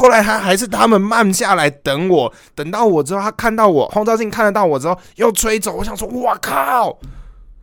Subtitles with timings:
[0.00, 5.76] 后来他还是他们慢下来等我，等到我之后，他看到我后照镜看得到我之后，又吹走。
[5.76, 6.98] 我想说，哇靠！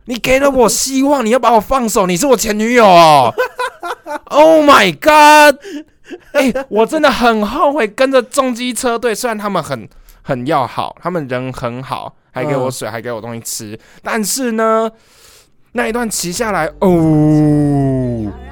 [0.04, 2.06] 你给了我希望，你要把我放手？
[2.06, 3.34] 你是我前女友哦！
[4.26, 5.58] Oh my god！
[6.32, 9.88] 哎、我真的很后悔跟着重机车队，虽然他们很
[10.22, 14.90] 很要好，他们人很好，还给我水，还给我东西吃，但是呢，
[15.72, 18.47] 那一段骑下来，哦。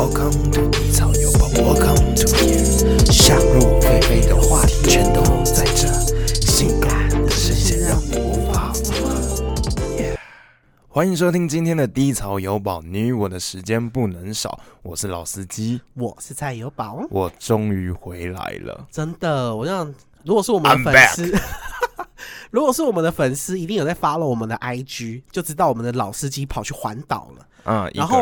[0.00, 3.12] Welcome to 低草有宝，Welcome to here.
[3.12, 5.86] 想入非非的话题全都在这，
[6.40, 9.54] 性感的声线让你无法负荷。
[9.98, 10.16] Yeah
[10.88, 14.58] 欢迎收听今天的低潮有宝，你与我的时间不能少。
[14.80, 18.86] 我是老司机，我是蔡有宝，我终于回来了。
[18.90, 21.38] 真的，我让如果是我们的粉丝，
[22.50, 27.46] 如果是我们的粉丝，一定有在 follow 我们的 IG，就知道我们的老司机跑去环岛了。
[27.64, 28.18] 嗯，一然后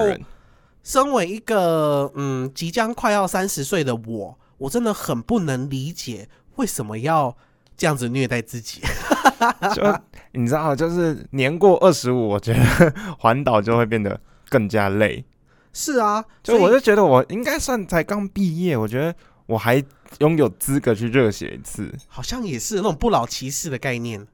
[0.82, 7.36] 身为一个嗯即将快要三十岁的我，我真的很不能理解为什么要
[7.76, 8.80] 这样子虐待自己。
[9.74, 10.00] 就
[10.32, 15.24] 你知道，就是年过二十五，我觉得环岛就会变得更加累。
[15.72, 19.14] 是啊，就所以我就觉得我应该算才刚毕业，我觉得
[19.46, 19.82] 我还
[20.18, 21.94] 拥有资格去热血一次。
[22.08, 24.26] 好像也是那种不老骑士的概念。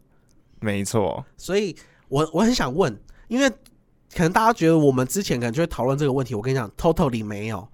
[0.61, 1.77] 没错，所以
[2.08, 2.98] 我我很想问，
[3.29, 3.53] 因为
[4.15, 7.67] 可能大家觉得我们之前可能就会讨论这个问题，我跟你讲，totally 没有，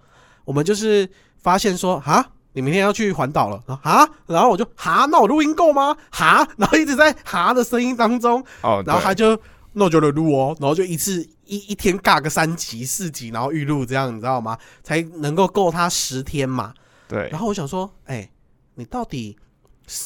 [0.44, 5.96] 我们就是发现说，啊，你明天要去环岛了，啊，然后我就哈，那我录音够吗？
[6.10, 7.52] 哈，然后一直在哈？
[7.52, 9.38] 的声音当中，哦，然后他就
[9.74, 14.58] 那我就来录哦，然后就一次一一天尬个三集四集，然后预录这样，你知道吗？
[14.82, 16.72] 才能够够他十天嘛。
[17.06, 17.28] 对。
[17.30, 18.28] 然，后我想说，哎、
[18.74, 19.36] 你到底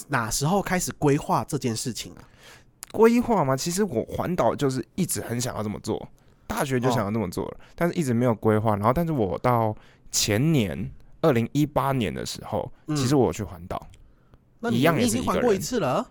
[0.09, 2.21] 哪时候开始规划这件事情啊？
[2.93, 6.09] 规划嘛，其实我环岛就是一直很想要这么做，
[6.55, 8.77] 大学就想要那么做了，但是一直没有规划。
[8.77, 9.75] 然后，但是我到
[10.13, 13.85] 前年二零一八年的时候，嗯其实我去环岛，
[14.61, 16.07] 那一样已经环过一次了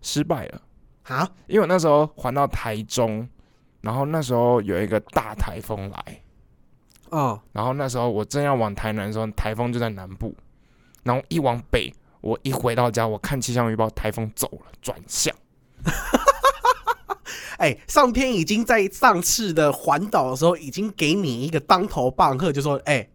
[0.00, 0.62] 失败了。
[1.04, 1.28] 啊？
[1.48, 3.28] 因为我那时候环到台中，
[3.80, 6.22] 然后那时候有一个大台风来，
[7.08, 10.32] 哦，然后那时候我正要往台南的时候，台风就在南部，
[11.02, 15.34] 然后一往北，我一回到家，我看气象预报，台风走了，转向。
[17.58, 23.08] 哎、上天已经在上次的环岛的时候，已经给你一个当头棒喝，就说：“哎、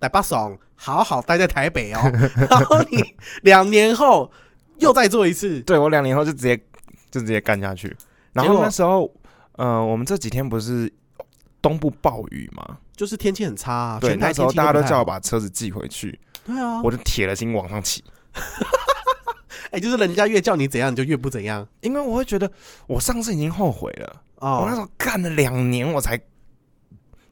[0.00, 2.00] 来巴爽，好好待在台北哦。
[2.50, 4.30] ”然后你两年后
[4.78, 6.56] 又再做一次，对我两年后就直接
[7.10, 7.96] 就直接干下去。
[8.32, 9.12] 然后那时候，
[9.52, 10.92] 呃，我们这几天不是
[11.60, 12.78] 东部暴雨嘛？
[12.96, 18.04] 就是天气很差、啊，对，那时候大家都叫我把车子寄回去，对啊，我就铁了心往上骑，
[19.70, 22.50] 哎、就是人家越叫你怎样，你就越不怎样因为我会觉得
[22.86, 24.22] 我上次已经后悔了。
[24.36, 26.18] 哦我那时哦候干了两年，我才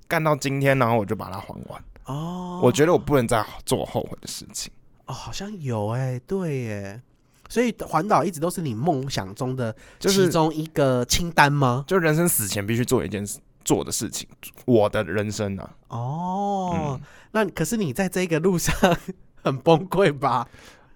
[0.07, 1.83] 干到今天，然后我就把它还完。
[2.05, 4.71] 哦，我觉得我不能再做后悔的事情。
[5.07, 7.03] 哦好像有哎、对耶，
[7.49, 11.85] 所以环岛一直都是你梦想中的就是其中一个清单吗？
[11.87, 14.29] 就人生死前必须做一件事做的事情，
[14.67, 17.01] 我的人生啊，哦，嗯，
[17.33, 18.75] 那可是你在这个路上
[19.43, 20.47] 很崩溃吧？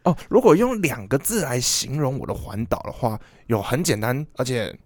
[0.04, 4.76] 哦，如果用两个字来形容我的环岛的话，有很简单而且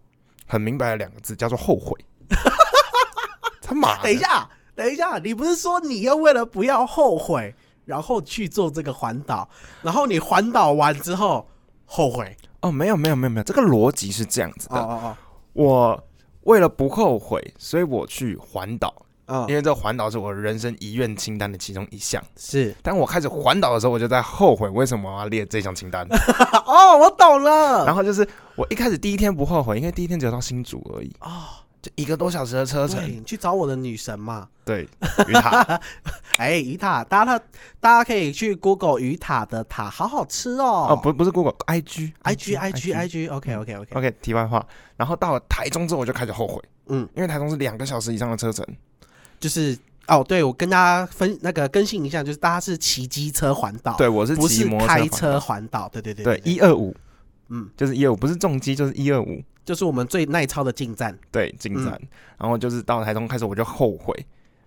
[0.47, 1.99] 很明白的两个字，叫做后悔。
[3.63, 4.03] 他妈！
[4.03, 7.55] 等一，下，等一下，你不是说你要为了不要后悔，
[7.85, 9.49] 然后去做这个环岛，
[9.83, 11.49] 然后你环岛完之后
[11.85, 12.37] 后悔？
[12.61, 14.77] 哦，没有没有没有没有，这个逻辑是这样子的。
[14.77, 15.17] 哦哦
[15.53, 16.05] 我
[16.43, 22.23] 为了不后悔，所以我去环岛，哦，因为这环岛是我人生遗愿清单的其中一项。
[22.37, 26.07] 是当我开始环岛的时候，我就在后悔为什么我要列这项清单。
[26.67, 27.85] 哦，我懂了。
[27.85, 31.45] 然后就是我一开始第一天不后悔，因为第一天只有到新竹而已，哦，
[31.83, 33.03] 就一个多小时的车程。
[33.09, 34.49] 你去找我的女神嘛。
[34.65, 34.89] 对，
[35.29, 35.81] 鱼塔，
[36.39, 37.39] 哎，鱼塔，大家
[37.81, 40.89] 大家可以去 Google 鱼塔的塔，好好吃哦。
[40.91, 44.65] 哦，不不是 Google，IG IG IG IG，OK OK OK，OK，题外话，
[44.97, 48.65] 然后到了台中之后，我就开始后悔，嗯，因为台中是两个小时以上的车程。
[49.41, 49.77] 就是
[50.09, 56.95] 哦，对我跟大家分那个更新一下，就是大家是骑机车环岛，，对，我是不是骑摩托开车环岛，对对对对，一二五，
[57.49, 62.01] 嗯，就是一二五，不是重机就是一二五，就是我们最耐操的进站，对，进站。
[62.39, 64.15] 然后就是到台中开始，我就后悔，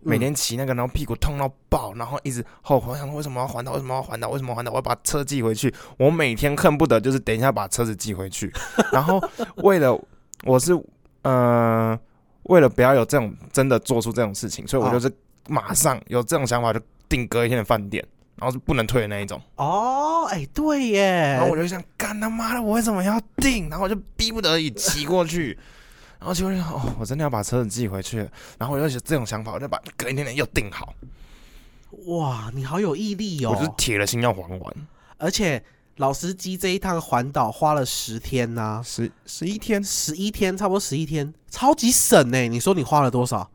[0.02, 3.74] 每天骑那个，然后屁股痛到爆，然后一直后悔，我想说为什么要环岛？
[3.74, 4.30] 为什么要环岛？
[4.30, 4.72] 为什么要环岛？
[4.72, 5.74] 我要把车寄回去。
[5.98, 8.52] 我每天恨不得就是等一下把车子寄回去。
[8.92, 9.22] 然后
[9.58, 9.98] 为了
[10.44, 10.74] 我是
[11.22, 12.00] 呃，
[12.50, 15.12] 为了不要有这种真的做出这种事情，所以我就是
[15.48, 18.06] 马上有这种想法就订隔一天的饭店，
[18.36, 19.42] 然后是不能退的那一种。
[19.56, 23.70] 哦，哎，对耶，然后我就想，干他妈的，我为什么要订？
[23.70, 25.58] 然后我就逼不得已骑过去。
[26.20, 30.94] 然后结果就哦，我真的要把车子寄回去了，然后我就这种想法，我就把隔一天的又订好，
[32.08, 33.74] 哇，你好有毅力我就是哦！
[33.78, 34.76] 铁了心要还完，
[35.18, 35.64] 而且
[36.00, 42.48] 老司机这一趟环岛花了十天呐、十十一天，十一天，差不多十一天，超级省呢。
[42.48, 43.52] 你说你花了多少？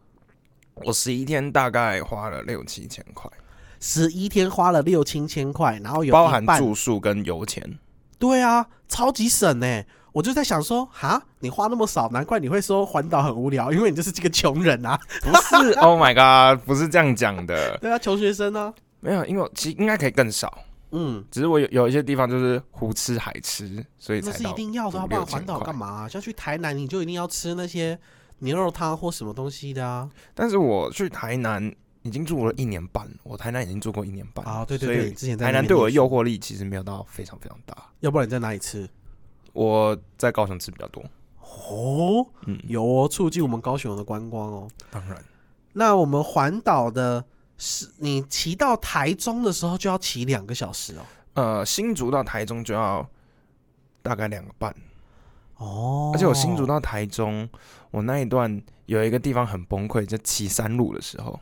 [0.75, 3.31] 我十一天大概花了六七千块，
[3.81, 7.79] 十一天花了六七千块，然后有包含住宿跟油钱。
[8.19, 9.82] 对啊，超级省呢。
[10.12, 15.00] 我就在想说，哈，你花那么少，难怪你会说环岛很无聊，因为你就是这个穷人啊。
[15.23, 18.75] 不是， Oh my god，不是这样讲的，对啊，穷学生啊。
[19.00, 20.58] 没有，因为我其实应该可以更少，
[20.96, 27.99] 嗯，只是我有有一些地方就是胡吃海吃，所以那是一定要的要，不然环岛干嘛啊、像去台南，你就一定要吃那些
[28.38, 30.08] 牛肉汤或什么东西的啊。
[30.35, 37.76] 但是我去台南已经住了一年半，我台南已经住过一年半啊，对对对，之前台南对我的诱惑力其实没有到非常非常大。
[38.00, 38.88] 要不然你在哪里吃？
[39.52, 41.02] 我在高雄吃比较多，
[41.40, 44.69] 哦，嗯，有哦，促进我们高雄的观光哦。
[44.90, 45.17] 当然
[45.73, 47.25] 那我们环岛的
[47.66, 51.02] 是，你骑到台中的时候就要骑两个小时哦。
[51.32, 53.08] 呃，新竹到台中就要
[54.02, 54.70] 大概两个半，
[55.56, 57.49] 哦，而且我新竹到台中，
[57.90, 61.40] 我那一段有一个地方很崩溃，就骑山路的时候，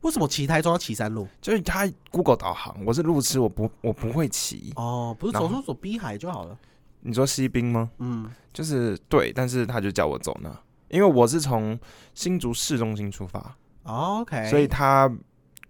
[0.00, 1.28] 为什么骑台中要骑山路？
[1.40, 4.72] 就是它 Google 导航，我是路痴，我不我不会骑。
[4.74, 6.58] 哦，不是走出走滨海就好了。
[6.98, 7.88] 你说西滨吗？
[7.98, 10.50] 嗯，就是对，但是他就叫我走那，
[10.88, 11.78] 因为我是从
[12.12, 15.08] 新竹市中心出发，哦 OK，所以他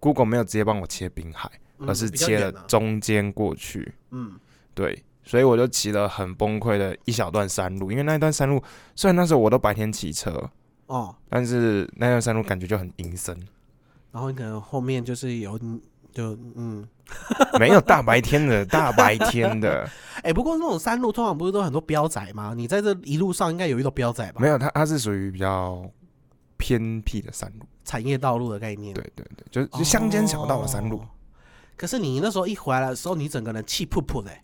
[0.05, 1.49] Google 没有直接帮我切滨海，
[1.79, 3.91] 嗯而是切了中间过去。
[4.11, 4.33] 嗯，
[4.75, 8.61] 对，所以我就骑了很崩溃的一小段山路，因为那一段山路
[8.95, 10.47] 虽然那时候我都白天骑车，
[10.85, 13.35] 哦，但是那段山路感觉就很阴森，
[14.11, 15.57] 然后你可能后面就是有
[16.13, 16.87] 就嗯，
[17.59, 19.89] 没有大白天的，大白天的
[20.21, 22.53] 哎、不过那种山路通常不是都很多标仔吗？
[22.55, 24.39] 你在这一路上应该有遇到标仔吧？
[24.39, 25.83] 没有，它它是属于比较
[26.57, 31.07] 偏僻的山路，产业道路的概念，对对对，就是就乡间小道的山路哦，
[31.77, 34.41] 可是你那时候一回来的时候，你整个人气噗噗的、欸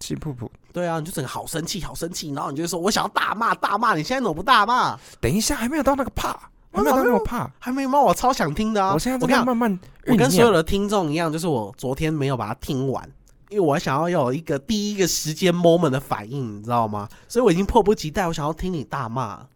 [0.00, 0.46] 气噗噗。
[0.70, 3.94] 对啊，你就整个好生气，好生气，然后你就说：“我想要大骂，大骂！
[3.94, 4.98] 你现在怎么不大骂？
[5.18, 6.32] 等一下，还没有到那个怕，
[6.72, 7.50] 还没有到那个怕。
[7.58, 8.92] 还没骂，我超想听的啊！
[8.92, 10.16] 我现在我跟慢慢我。
[10.16, 13.08] 跟所有的听众一样，就是我昨天没有把它听完，
[13.48, 17.08] 因为我想要有一个第一个时间 moment 的反应，你知道吗？
[17.26, 19.46] 所以我已经迫不及待，我想要听你大骂。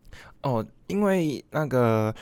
[0.42, 2.14] 哦，因为那个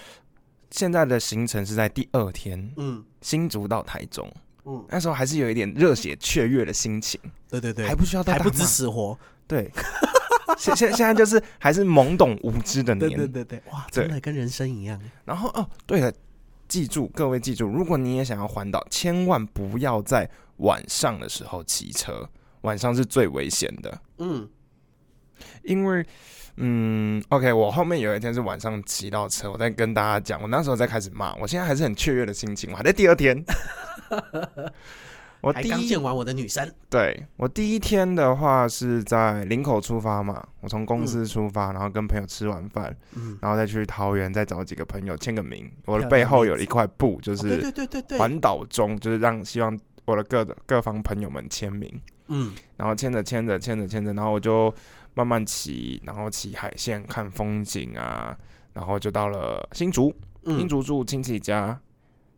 [0.70, 3.04] 现在的行程是在第二天，嗯。
[3.22, 4.30] 新竹到台中，
[4.64, 9.18] 嗯，那时候还是有一点热血雀跃的心情，对对对，还不需要到还不知死活。
[9.46, 9.70] 对。
[10.56, 14.98] 现现现在就是还是懵懂无知的对年，对对对，哇，真的跟人生一样。
[15.24, 16.12] 然后哦，对了，
[16.68, 22.26] 记住各位记住，如果你也想要环岛，千万不要在晚上的时候骑车，
[22.60, 24.00] 晚上是最危险的。
[24.18, 24.48] 嗯，
[25.64, 26.04] 因为，
[26.56, 33.44] 嗯，OK，我后面有一天是晚上骑到车，我在跟大家讲，我那时候在开始骂，我现在还是很雀跃的心情，我还在第二天。
[35.42, 36.68] 我第一刚见完我的女生。
[36.90, 45.70] 对我第一天的话是在林口出发嘛，我从公司出发，然后跟朋友吃完饭，嗯，然后再去桃园，再找几个朋友签个名。
[45.84, 52.00] 我的背后有一块布，就是对对对对，环岛中，就是让希望我的各各方朋友们签名。
[52.28, 54.74] 嗯然后签着签着签着签着，然后我就
[55.16, 58.36] 慢慢骑，然后骑海线看风景啊，
[58.74, 60.14] 然后就到了新竹，
[60.44, 61.80] 新嗯，竹住亲戚家，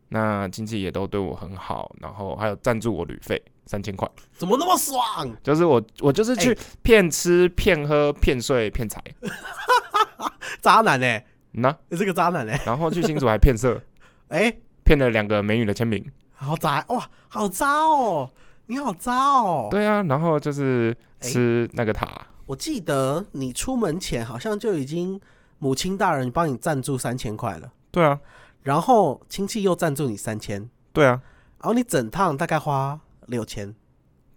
[0.07, 5.29] 那亲戚也都对我很好，然后还有赞助我旅费三千块，怎么那么爽？
[5.43, 6.57] 就是我我就是去哎。
[6.81, 9.03] 骗吃骗喝骗睡骗财，
[10.61, 11.05] 渣男呢、
[11.53, 13.79] 嗯呐、你是个渣男呢、然后去新竹还骗色，
[14.29, 14.55] 哎、
[14.85, 18.31] 骗了两个美女的签名，好渣哇，好渣哦！
[18.67, 19.67] 你好渣哦！
[19.69, 22.07] 对啊，然后就是吃那个塔，
[22.49, 25.21] 我记得你出门前好像就已经
[25.59, 28.19] 母亲大人帮你赞助三千块了，对啊，
[28.63, 31.21] 然后亲戚又赞助你三千，对啊。
[31.61, 33.75] 然后你整趟大概花六千，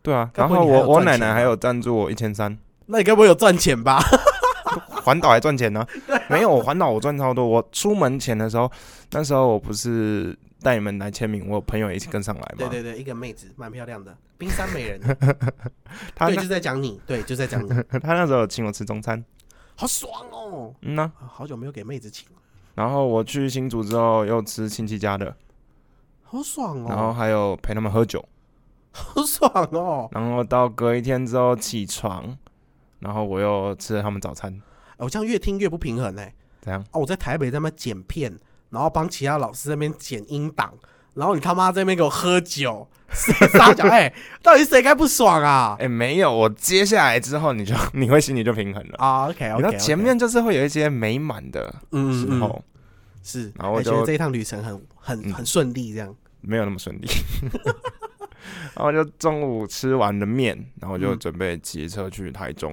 [0.03, 3.99] 对啊，然后我我奶奶还有赞助我一千三，那你该不会有赚钱吧？
[5.03, 5.81] 环岛还赚钱呢、
[6.13, 7.47] 啊没有，我环岛我赚超多。
[7.47, 8.71] 我出门前的时候，
[9.13, 12.57] 那时候我不是带你们来签名，我有朋友也一起跟上来嘛。
[12.59, 15.01] 对对对，一个妹子蛮漂亮的，冰山美人，
[16.15, 17.69] 他对，就在讲你，对，就在讲你，
[18.01, 19.23] 他那时候有请我吃中餐，
[19.75, 20.75] 好爽哦！
[20.83, 22.35] 嗯呐、啊好久没有给妹子请了，
[22.75, 25.37] 然后我去新竹之后又吃亲戚家的，
[26.23, 26.87] 好爽哦。
[26.89, 28.25] 然后哦，还有陪他们喝酒，
[28.93, 30.09] 好爽哦！
[30.13, 32.37] 然后到隔一天之后起床，
[33.01, 34.61] 然后我又吃了他们早餐，
[34.99, 36.81] 我这样越听越不平衡哎、怎样？
[36.93, 38.33] 哦，我在台北在那边剪片，
[38.73, 40.73] 然后帮其他老师在那边剪音档，
[41.15, 43.85] 然后你他妈在那边给我喝酒，谁撒脚？
[43.93, 44.13] 哎，
[44.43, 45.77] 到底谁该不爽啊？
[45.79, 48.95] 哎、没有，我接下来之后，你就你会心里就平衡了。
[48.97, 52.63] 啊，OK 你 OK，知道前面就是会有一些美满的嗯嗯时候，嗯
[53.23, 56.13] 是，然后我就哎觉得这一趟旅程很很嗯很顺利，这样。
[56.41, 57.07] 没有那么顺利。
[58.75, 62.73] 然后就中午吃完了面，然后就嗯准备骑车去台中。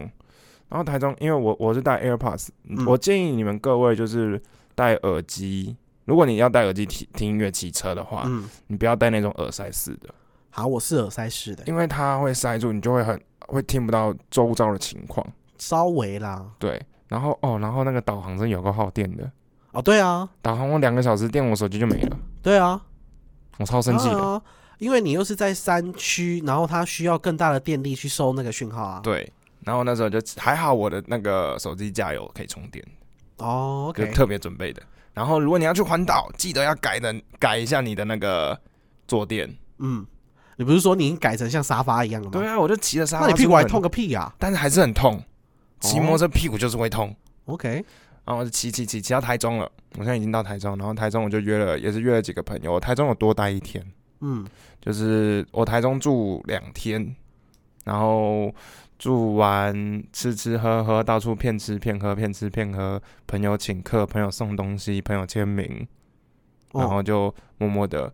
[0.69, 4.41] 然后台中，因为我我是戴 AirPods，、嗯我建议你们各位就是
[4.73, 5.75] 戴耳机。
[6.09, 10.09] 如果你要戴耳机听听音乐骑车的话，嗯，你不要戴那种耳塞式的，
[10.49, 15.23] 好，我是耳塞式的，因为它会塞住，你就会很会听不到周遭的情况。
[15.59, 16.43] 稍微啦。
[16.57, 19.31] 对，然后哦，然后那个导航真有个耗电的，
[19.71, 22.81] 哦，对啊，导航我两个小时电我手机就没了，对啊，
[23.59, 24.19] 我超生气的。
[24.19, 24.41] 啊
[24.79, 29.01] 因为你又是在山区，然后它需要更大的电力去收那个讯号啊。
[29.03, 29.29] 对，
[29.65, 32.81] 然后那时候就还好，我的那个手机架有可以充电，
[33.39, 34.81] 哦就特别准备的。
[35.19, 38.57] 然后如果你要去环岛，记得要改的改一下你的那个
[39.05, 39.53] 坐垫。
[39.79, 40.07] 嗯，
[40.55, 42.31] 你不是说你已经改成像沙发一样了吗？
[42.31, 45.21] 对啊，我就骑着沙发，那你屁股还痛，个屁啊但是还是很痛。
[45.81, 47.13] 骑摩托车屁股就是会痛。
[47.47, 47.69] ？OK，
[48.23, 52.71] 然后我就骑骑骑骑到台中了，我现在已经到台中，然后台中我就约了，也是约了几个朋友。
[52.71, 53.85] 我台中有多待一天，
[54.21, 54.47] 嗯，
[54.79, 57.13] 就是我台中住两天，
[57.83, 58.55] 然后
[58.99, 65.87] 住完吃吃喝喝，到处骗吃骗喝，骗吃骗喝，朋友请客，朋友送东西，朋友签名，
[66.73, 68.13] 然哦，后就默默的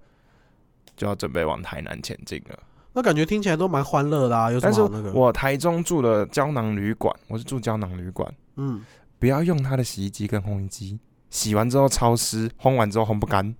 [0.95, 2.59] 就要准备往台南前进了。
[2.93, 5.11] 那感觉听起来都蛮欢乐的啊，有什但是么好那个？
[5.11, 8.81] 我台中住的胶囊旅馆，我是住胶囊旅馆，嗯，
[9.17, 10.99] 不要用它的洗衣机跟烘衣机，
[11.31, 13.55] 洗完之后超湿，烘完之后烘不干。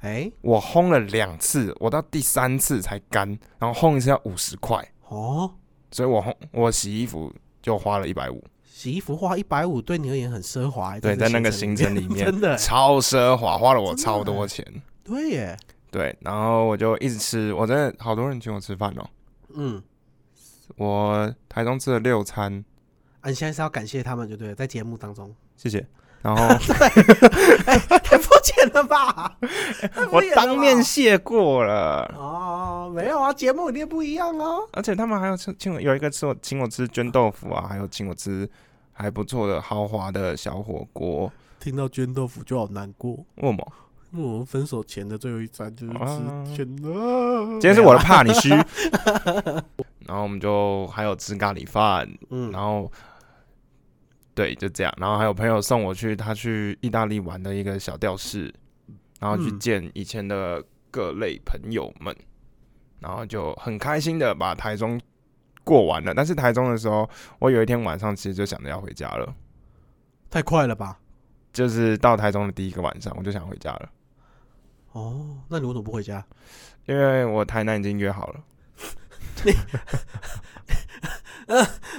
[0.00, 5.52] 哎，我烘了两次，我到第三次才干，然后烘一次要五十块，哦，
[5.96, 8.44] 所以我烘我洗衣服就花了一百五。
[8.62, 11.00] 洗衣服花一百五，对你而言很奢华欸。
[11.00, 14.62] 对，在那个行行程里面， 真的欸超奢华，花了我超多钱。
[15.02, 15.56] 对耶，
[15.90, 19.08] 对，然后我就一直吃，我真的好多人请我吃饭哦。
[19.54, 19.82] 嗯，
[20.76, 22.62] 我台中吃了六餐，
[23.22, 25.86] 啊，你现在是要感谢他们，就对了，在节目当中，谢谢。
[26.22, 26.48] 然后
[28.02, 29.36] 太肤浅了吧？
[30.10, 34.68] 我当面吧谢过了，哦，没有啊，节目一定不一样哦。
[34.72, 38.48] 而且他们还有请请我有一个吃我请我吃绢豆腐啊，还有请我吃
[38.92, 41.30] 还不错的豪华的小火锅。
[41.60, 43.72] 听到卷豆腐就好难过，为什么？
[44.12, 47.50] 因为我们分手前的最后一餐就是吃啊绢豆。
[47.52, 48.50] 今天是我的怕你虚。
[50.06, 52.90] 然后我们就还有吃咖喱饭，嗯，然后
[54.36, 54.94] 对，就这样。
[54.98, 58.54] 然后还有朋友送我去他去意大利玩的一个小吊饰，
[59.18, 62.14] 然后去嗯见以前的各类朋友们，
[63.00, 65.00] 然后就很开心的把台中
[65.64, 66.12] 过完了。
[66.12, 69.34] 但是台中的时候，我有一天晚上其实就想着要回家了，
[70.28, 71.00] 太快了吧？
[71.50, 73.90] 就是到台中的第一个晚上，我就想回家了，
[74.92, 76.22] 哦，那你为什么不回家？
[76.84, 78.44] 因为我台南已经约好了。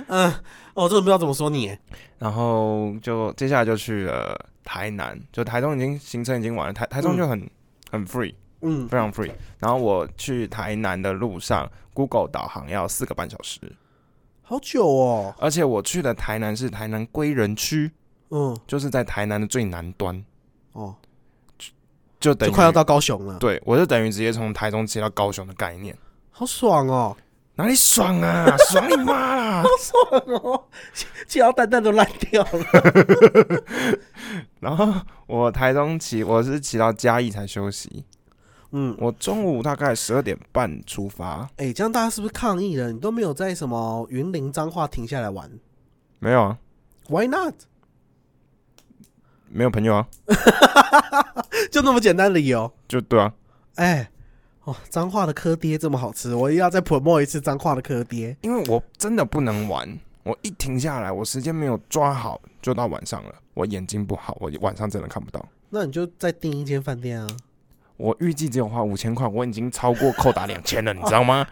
[0.08, 0.34] 嗯，
[0.78, 1.80] 哦，这种不知道怎么说你耶。
[2.20, 7.50] 然后就接下来就去了台南，就台中已经行程已经完了，台台中就很、
[7.92, 9.32] 很 free，嗯，非常 free。
[9.58, 13.60] 然后我去台南的路上，Google 导航要四个半小时，
[14.44, 15.34] 好久哦。
[15.40, 17.92] 而且我去的台南是台南归仁区，
[18.30, 20.24] 嗯，就是在台南的最南端，
[20.74, 20.96] 哦，
[22.20, 25.98] 就等于就快要到高雄了，对，我就等于直接从台中接到高雄的概念，
[26.30, 27.18] 好爽哦，
[27.58, 28.56] 哪里爽啊？
[28.70, 29.64] 爽你妈啦！
[29.80, 30.64] 爽哦，
[31.28, 33.64] 气到蛋蛋都烂掉了。
[34.62, 34.94] 然后
[35.26, 38.06] 我台中骑，我是骑到嘉义才休息，
[38.72, 42.92] 嗯，我中午大概十二点半出发，哎、这样大家是不是抗议了？
[42.92, 45.50] 你都没有在什么云林彰化停下来玩
[46.20, 46.58] 没有啊
[47.10, 47.56] ，？Why not？
[49.50, 50.08] 没有朋友啊，
[51.72, 52.72] 就那么简单的理由？
[52.88, 53.34] 就对啊，
[53.76, 54.12] 哎、
[54.68, 58.36] 哦，彰化的科爹这么好吃，我又要再 promote 一次彰化的科爹。
[58.42, 63.34] 因为我真的不能玩，我一停下来，我时间没有抓好，就到晚上了。
[63.54, 65.44] 我眼睛不好，我晚上真的看不到。
[65.70, 67.28] 那你就再订一间饭店啊。
[67.96, 71.48] 我预计只有花五千块，我已经超过扣打两千了，你知道吗？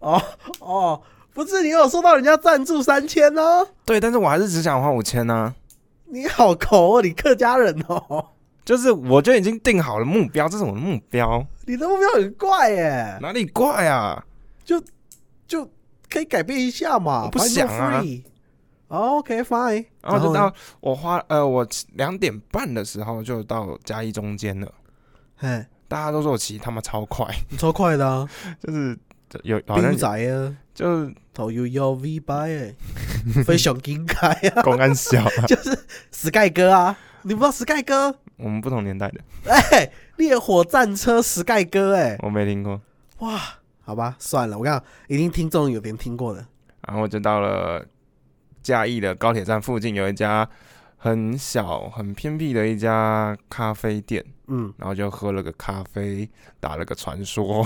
[0.00, 0.22] 哦
[0.60, 3.66] 哦，不是，你有收到人家赞助三千呢。
[3.86, 5.54] 对，但是我还是只想花五千呢。
[6.04, 8.26] 你好抠哦，你客家人哦，
[8.64, 14.24] 就是我就已经定好了目标，这是我的目标，你的目标很怪耶，哪里怪啊？
[14.64, 14.82] 就
[15.46, 15.68] 就
[16.08, 17.24] 可以改变一下嘛。
[17.24, 18.02] 我不想啊。
[18.88, 20.40] OK fine，然后就呢？
[20.40, 21.64] 到我花呃，我
[21.94, 24.72] 两点半的时候就到嘉义中间了。
[25.36, 28.28] 嘿，大家都说我骑他妈超快，你超快的啊，
[28.60, 28.98] 就是
[29.44, 32.74] 有好像兵仔啊，就是头有腰 V 八哎，
[33.44, 34.26] 飞熊金开
[34.56, 35.78] 啊， 公安小啊， 就是
[36.10, 38.14] Sky 哥啊，你不知道 Sky 哥？
[38.36, 42.80] 我们不同年代的， 哎，烈火战车 Sky 哥，哎，我没听过。
[43.18, 43.38] 哇，
[43.82, 46.46] 好吧，算了，我看一定听众有人听过的。
[46.88, 47.84] 然后就到了
[48.62, 50.48] 嘉义的高铁站附近，有一家
[50.96, 57.62] 很小、很偏僻的一家咖啡店，嗯，然后就喝了个咖啡，打了个传说，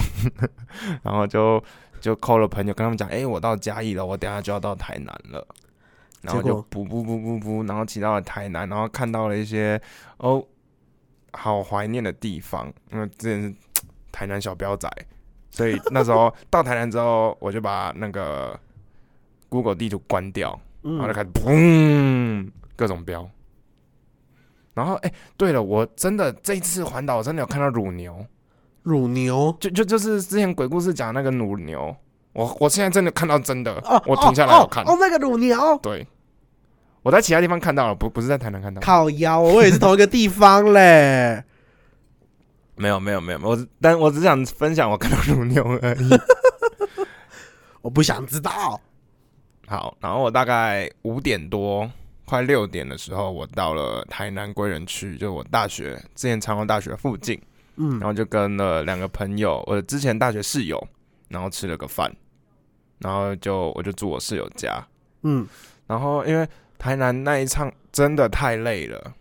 [1.03, 1.63] 然后就
[2.01, 5.47] 就扣了朋友，跟他们讲，哎、我到嘉义了，我等下就要到台南了。
[6.25, 9.81] 然后就补补补补补，然后骑到了台南，然后看到了一些
[10.17, 10.45] 哦，
[11.33, 13.55] 好怀念的地方，因为之前是
[14.11, 14.89] 台南小标仔，
[15.51, 18.59] 所以那时候 到台南之后，我就把那个
[19.49, 23.29] Google 地图关掉，然后就嗯，开始砰各种标。
[24.73, 28.27] 然后哎、对了，我真的这一次环岛，我真的有看到乳牛，
[28.83, 29.57] 乳牛。
[29.61, 31.95] 就就就是之前鬼故事讲那个乳牛，
[32.35, 35.79] 我我现在真的看到真的，哦，我停下来看，哦，那个乳牛。
[35.83, 36.07] 对，
[37.03, 41.43] 我在其他地方看到了，不不是在台南看到，烤腰，我也是同一个地方嘞。
[42.77, 46.11] 没有没有没有，我只但我只想分享我看到乳牛而已。
[47.83, 48.81] 我不想知道。
[49.67, 51.89] 好，然后我大概五点多，
[52.25, 57.41] 快六点的时候，我到了台南归仁区，就我大学之前长隆大学附近，
[57.77, 58.01] 嗯。
[58.01, 60.85] 然后就跟了两个朋友，我之前大学室友，
[61.29, 62.13] 然后吃了个饭，
[62.99, 64.85] 然后就我就住我室友家，
[65.23, 65.47] 嗯，
[65.87, 66.49] 然后因为
[66.79, 69.15] 台南那一趟真的太累了，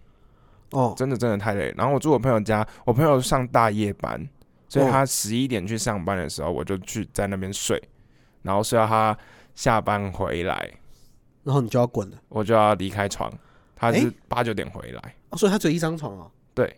[0.72, 1.74] 哦，真的真的太累。
[1.78, 4.28] 然后我住我朋友家，我朋友上大夜班，
[4.70, 7.82] 所以哦他十一点去上班的时候，我就去在那边睡，
[8.42, 9.18] 然后睡到他
[9.56, 10.72] 下班回来，
[11.44, 12.18] 然后你就要滚了。
[12.30, 13.32] 我就要离开床。
[13.76, 16.32] 他是八九点回来，哦，所以他只有一张床哦。
[16.54, 16.74] 对，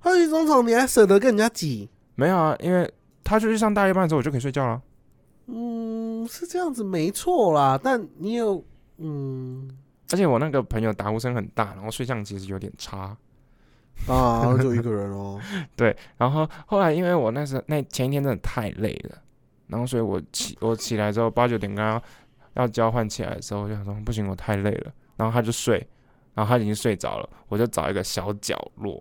[0.00, 1.88] 他有一张床，你还舍得跟人家挤？
[2.16, 2.92] 没有啊，因为
[3.22, 4.82] 他就去上大夜班的时候，我就可以睡觉了。
[5.52, 8.64] 嗯，是这样子没错啦，但你有
[8.98, 9.68] 嗯
[10.12, 13.16] 而且我那个朋友打呼声很大，然后睡相其实有点差。
[14.08, 15.38] 啊，就一个人哦。
[15.76, 19.18] 对，然后后来因为我那时候那前一天真的太累了，
[19.66, 22.02] 然后所以我起我起来之后八九点刚刚
[22.54, 25.86] 要交换起来的时候，我就想说不行，我太累了，然后他就睡，
[26.34, 29.00] 然后他已经睡着了，我就找一个小角落，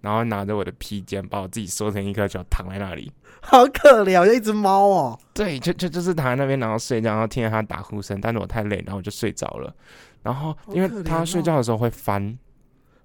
[0.00, 5.18] 然后拿着我的披肩把我自己缩成一颗球躺在那里，好可怜，就一只猫哦。
[5.34, 9.74] 对，就就就是躺在那边，然后睡觉，然后听见它打呼声，但是我太累，然后我就睡着了。
[10.22, 12.38] 然后因为他好可怜哦睡觉的时候会翻，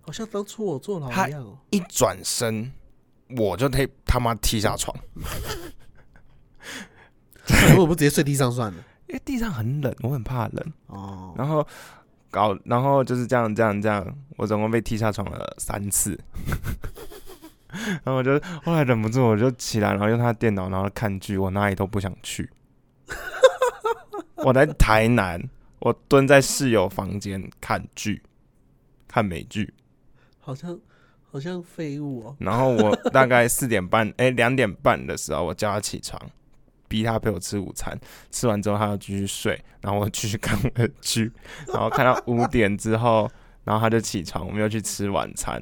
[0.02, 1.58] 好像当初我坐牢一样哦。
[1.70, 2.72] 一转身
[3.38, 4.96] 我就被他妈踢下床，
[7.50, 8.84] 为什么不直接睡地上算了？
[9.08, 10.74] 因为地上很冷，我很怕冷。
[10.88, 11.66] 哦，然后
[12.34, 14.04] 搞，然后就是这样这样这样，
[14.38, 16.20] 我总共被踢下床了三次。
[17.70, 22.50] 然后我就后来忍不住，我就起来，然后用他的电脑，然后看剧，我哪里都不想去。
[24.38, 25.42] 我在台南，
[25.80, 28.22] 我蹲在室友房间看剧，
[29.08, 29.74] 看美剧。
[30.40, 30.78] 好像
[31.32, 32.36] 好像废物哦。
[32.40, 36.22] 然后我大概四点半，哎、两点半的时候，我叫他起床，
[36.94, 38.00] 逼他陪我吃午餐。
[38.30, 41.32] 吃完之后，他要继续睡，然后我继续看我的剧，
[41.68, 43.28] 然后看到五点之后，
[43.64, 45.60] 然后他就起床，我们又去吃晚餐，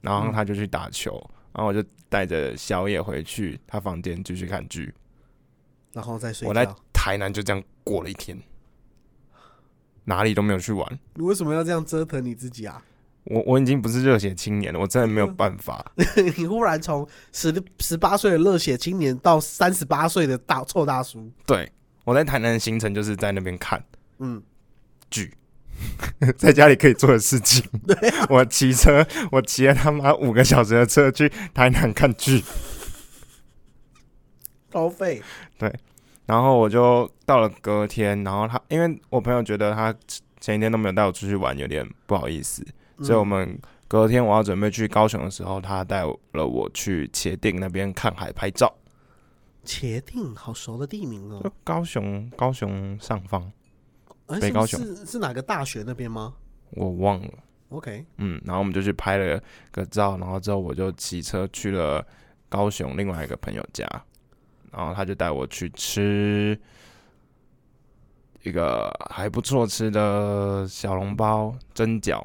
[0.00, 1.14] 然后他就去打球，
[1.52, 4.94] 然后我就带着宵夜回去他房间继续看剧。
[5.92, 6.64] 然后再睡我在。
[6.96, 8.34] 台南就这样过了一天，
[10.04, 10.98] 哪里都没有去玩。
[11.16, 12.82] 你为什么要这样折腾你自己啊？
[13.24, 15.92] 我我已经不是热血青年了，我真的没有 办法。
[16.36, 21.70] 你忽然从十十八岁的热血青年到三十八岁的大臭大叔，对
[22.04, 23.82] 我在台南的行程就是在那边看。
[24.18, 24.42] 嗯，
[25.10, 25.32] 剧
[26.36, 27.64] 在家里可以做的事情。
[27.86, 27.96] 对
[28.28, 32.44] 我骑车，我骑了他妈五个小时的车去台南看剧，
[34.70, 35.22] 高费。
[35.58, 35.72] 对
[36.26, 39.94] 然后我就到了隔天，然后他因为我朋友觉得他
[40.40, 42.64] 前一天都没有带我出去玩，有点不好意思，
[43.02, 48.72] 所以我们隔天我要准备去高雄的时候，他带了我去茄定那边看海拍照。
[49.64, 51.52] 茄定好熟的地名就哦。
[51.64, 53.50] 高雄，高雄上方，
[54.40, 56.34] 北高雄是是哪个大学那边吗
[56.70, 57.32] 我忘了。
[57.70, 62.06] ？OK，嗯，然后我们就去拍了个照，然后之后我就骑车去了
[62.48, 63.88] 高雄另外一个朋友家，
[64.70, 66.56] 然后他就带我去吃
[68.42, 72.22] 一个还不错吃的小笼包蒸饺。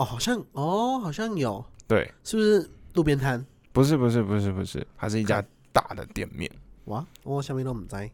[0.00, 3.44] 哦，好像哦，好像有，对，是不是路边摊？
[3.70, 6.50] 不是不是不是不是，它是一家大的店面。
[6.86, 8.10] 哇，我下面都唔知，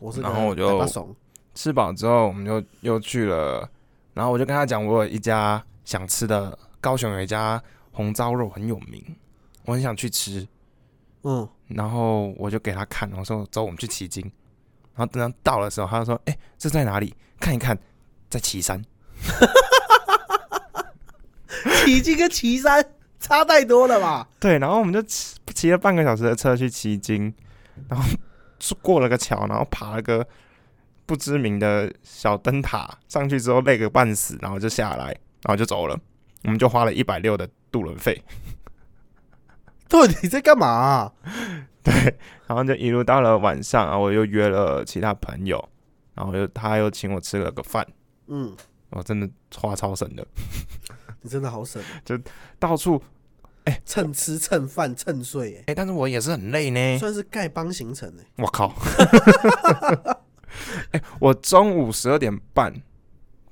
[0.00, 0.82] 我是然后我就
[1.54, 3.68] 吃饱之后，我们就又去了，
[4.14, 9.04] 然后我就跟他讲，我有一家想吃的，高雄有一家红烧肉很有名，
[9.66, 10.48] 我很想去吃。
[11.24, 14.22] 嗯，然后我就给他看，我说走，我们去旗津。
[14.94, 17.14] 然后等他到的时候，他就说：“哎、这在哪里？
[17.38, 17.78] 看一看，
[18.30, 18.82] 在旗山。
[21.84, 22.84] 骑金跟骑山
[23.18, 24.28] 差太多了吧？
[24.38, 27.32] 对，然后我们就骑骑了半个小时的车去骑金，
[27.88, 28.06] 然后
[28.82, 30.26] 过了个桥，然后爬了个
[31.06, 35.06] 不知名的小灯塔，上去之后累个半死，然后就下来，
[35.42, 35.98] 然后就走了。
[36.42, 38.22] 我们就花了一百六的渡轮 费，
[39.88, 40.66] 到底在干嘛？
[40.68, 41.12] 啊、
[41.82, 41.92] 对，
[42.46, 45.68] 然后就一路到了晚上，然后我又约了其他朋友，
[46.14, 47.84] 然后又他又请我吃了个饭，
[48.28, 48.54] 嗯，
[48.90, 50.24] 我真的花超省的，
[51.26, 52.16] 你真的好省，就
[52.56, 53.02] 到处
[53.84, 58.24] 蹭吃蹭饭蹭睡，哎、但是我也是很累哎，呢，算是丐帮行程哎。
[58.36, 58.72] 我靠！
[60.92, 62.72] 哎、我中午十二点半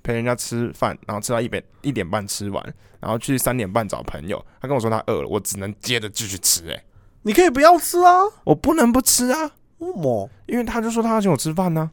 [0.05, 4.41] 陪人家吃饭，然后吃到一点一点半吃完，然后去三点半找朋友。
[4.61, 6.85] 他跟我说他饿了，我只能接着继续吃、哎，
[7.23, 10.31] 你可以不要吃啊，我不能不吃啊，为什么？
[10.47, 11.91] 因为他就说他要请我吃饭呢、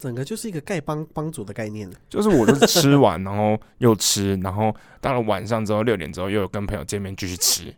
[0.00, 1.88] 整个就是一个丐帮帮主的概念。
[2.08, 7.72] 就是我就是吃 完，然后又吃，然后到了晚上之后六点之后又有跟朋友见面继续吃。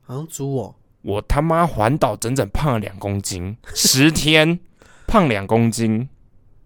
[0.00, 4.58] 好像猪哦，我他妈环岛整整胖了两公斤，十天
[5.06, 6.08] 胖两公斤，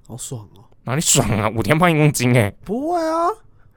[0.07, 0.65] 好爽哦。
[0.85, 1.51] 哪里爽啊？
[1.51, 3.29] 五天胖一公斤哎、不会啊，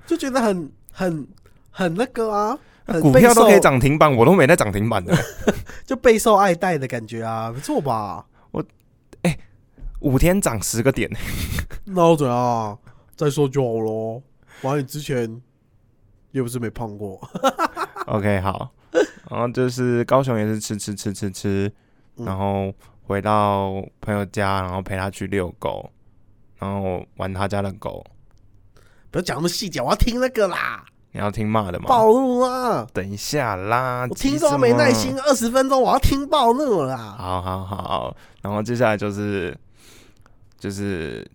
[0.06, 1.28] 就觉得很很
[1.72, 2.58] 很那个啊，
[3.02, 5.17] 股票都可以涨停板，我都没在涨停板的。
[5.86, 8.26] 就备受爱戴的感觉啊，不错吧？
[10.01, 11.09] 五天涨十个点，
[11.85, 12.77] 那我怎样？
[13.15, 14.21] 再说就好咯。
[14.62, 15.41] 反正你之前
[16.31, 17.19] 又不是没胖过。
[18.07, 18.71] OK，好。
[19.29, 21.71] 然后就是高雄也是吃吃吃吃吃，
[22.17, 25.89] 嗯然后回到朋友家，然后陪他去遛狗，
[26.57, 28.03] 然后玩他家的狗。
[29.12, 31.85] 不要讲那么细节，我要听那个啦，你要听骂的吗？
[31.88, 32.88] 暴怒啊！
[32.93, 35.15] 等一下啦，我听说没耐心，。
[35.19, 37.15] 二十分钟我要听暴怒啦。
[37.17, 39.55] 好好好，然后接下来就是
[40.60, 41.26] 就是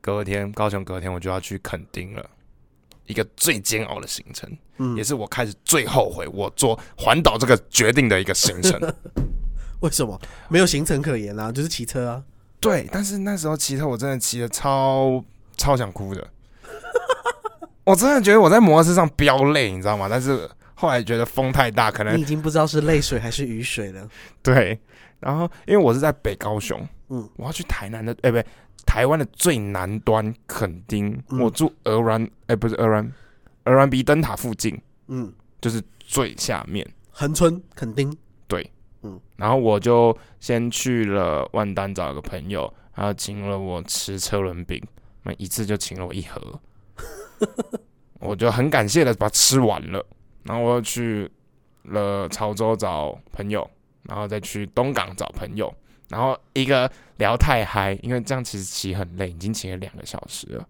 [0.00, 2.30] 隔天高雄隔天我就要去垦丁了，
[3.06, 8.80] 一个最煎熬的行程，嗯也，是我开始最后悔我做环岛这个决定的一个行程。
[9.80, 11.52] 为什么没有行程可言啊？
[11.52, 12.24] 就是骑车啊。
[12.58, 15.22] 对，但是那时候骑车我真的骑的超
[15.56, 16.26] 超想哭的，
[17.84, 20.06] 我真的觉得我在摩托车上飙泪，你知道吗？
[20.08, 24.08] 但是后来觉得风太大，可能你已经不知道是泪水还是雨水了。
[24.42, 24.80] 对。
[25.18, 28.46] 然后因为我是在北高雄，嗯，我要去台南的，哎、不对，
[28.86, 31.40] 台湾的最南端垦丁，嗯。
[31.40, 33.10] 我住鹅銮，哎、不是鹅銮，
[33.64, 36.86] 鹅銮鼻灯塔附近，嗯，就是最下面。
[37.10, 38.16] 恒春垦丁，
[38.46, 38.70] 对，
[39.02, 39.20] 嗯。
[39.36, 44.82] 然后我就先去了万丹找一个朋友，他请了我吃车轮饼，
[45.22, 46.60] 那一次就请了我一盒，
[48.20, 50.04] 我就很感谢的把它吃完了。
[50.44, 51.30] 然后我又去
[51.84, 53.68] 了潮州找朋友，
[54.02, 55.72] 然后再去东港找朋友，
[56.12, 60.68] 然后一个聊太嗨，因为这样其实骑很累，已经骑了两个小时了。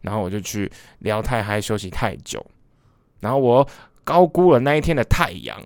[0.00, 2.44] 然后我就去聊太嗨，休息太久，
[3.18, 3.66] 然后我
[4.04, 5.60] 高估了那一天的太阳，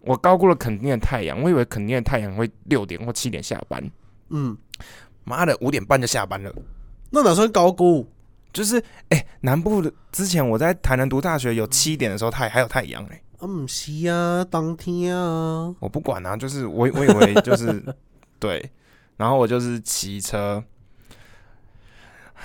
[0.00, 3.82] 我高估了肯定的太阳，我以为肯定的太阳会六点或七点下班，
[4.30, 4.56] 嗯，
[5.24, 6.50] 妈的五点半就下班了。
[7.10, 8.08] 那哪算高估？
[8.52, 17.84] 就是哎、南部的之前我在台南读大学，有七点的时候太还有太阳哎、啊，不是啊，当天啊，我不管啊，就是我我以为就是
[18.46, 18.70] 对，
[19.16, 20.62] 然后我就是骑车，
[22.34, 22.44] 唉，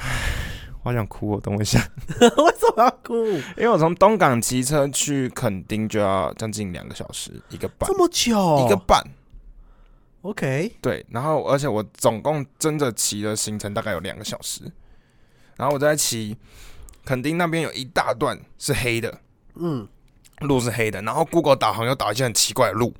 [0.81, 1.79] 我好想哭哦，等我一下，
[2.19, 3.13] 为什么要哭？
[3.55, 8.65] 因为我从东港骑车去垦丁就要将近两个小时，一个半这，么久？
[8.65, 8.99] 一个半。
[10.23, 14.63] OK，对，然后而且我总共真的骑的行程大概有两个小时，
[15.57, 16.35] 然后我在骑
[17.05, 19.19] 垦丁那边有一大段是黑的，
[19.53, 19.87] 嗯，
[20.39, 22.91] 路是黑的，然后 Google 导航又导一些很奇怪的路，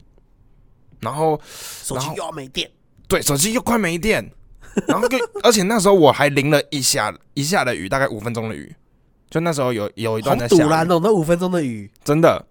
[1.00, 2.70] 然后手机又要没电，
[3.12, 4.32] 对手机又快没电，
[4.88, 8.74] 然后就 而且那时候我还淋了一下一下的雨，大概五分钟的雨，
[9.30, 12.47] 就那时候有有一段在下雨，堵然哦，那五分钟的雨，真的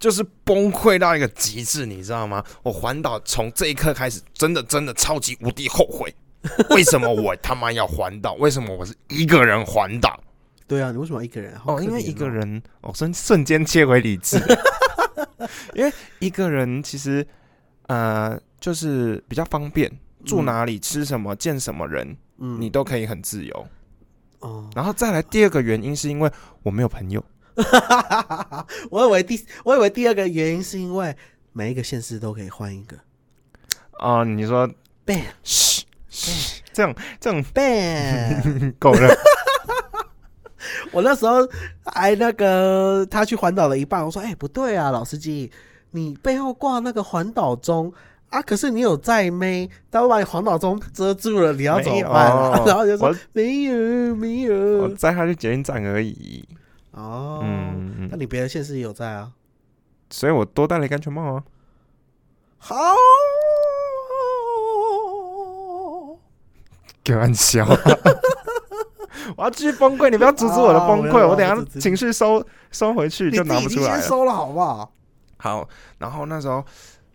[0.00, 2.42] 就是崩溃到一个极致，你知道吗？
[2.64, 6.12] 我环岛从这一刻开始，真的真的超级无敌后悔，
[6.74, 8.34] 为什么我他妈要环岛？
[8.34, 10.20] 为什么我是一个人环岛？
[10.66, 11.56] 对啊，你为什么一个人？
[11.56, 14.36] 好哦，可因为一个，人，哦，瞬瞬间切回理智，
[15.74, 17.24] 因为一个人其实
[17.86, 19.90] 呃就是比较方便，
[20.24, 22.60] 住哪里、吃什么、见什么人，嗯。
[22.60, 23.66] 你都可以很自由。
[24.40, 26.30] 哦，然后再来第二个原因是因为
[26.62, 27.24] 我没有朋友，
[28.90, 31.16] 我以为第我以为第二个原因是因为
[31.52, 32.96] 每一个县市都可以换一个。
[33.98, 34.68] 哦，你说
[35.06, 38.74] ban 嘘嘘，这种这种 ban。
[38.78, 39.16] 够了，
[40.92, 41.36] 我那时候
[41.86, 45.50] 还那个他去环岛了一半，我说：“哎、不对啊，老司机，
[45.96, 47.90] 你背后挂那个环岛钟
[48.28, 54.94] 啊，可是你有在妹，他会把你环岛钟遮住了，你要怎么办、啊？”然后就说我：“没有，没有我有。
[54.94, 56.46] 载他去捷运站而已。
[56.90, 57.42] 哦，
[58.10, 59.32] 那你别的县市也有在啊？
[60.10, 61.42] 所以我多戴了一个安全帽啊。
[62.58, 62.74] 好，
[67.04, 67.66] 开玩笑，
[69.36, 74.00] 我要继续崩溃，你不要阻止我的崩溃，我等下情绪收收回去就拿不出来了。
[74.00, 74.92] 先收了好不好？
[75.36, 75.68] 好，
[75.98, 76.64] 然后那时候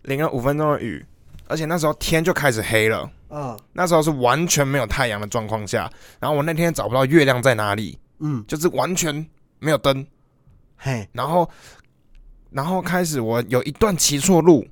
[0.02, 1.04] 淋了五分钟的雨，
[1.48, 3.58] 而且那时候天就开始黑了，嗯。
[3.72, 9.26] 那时候是完全没有太阳的状况下，然后我那天找不到月亮在哪里，嗯，就是完全
[9.58, 10.06] 没有灯，
[10.76, 11.48] 嘿，然后
[12.50, 14.66] 然后开始我有一段骑错路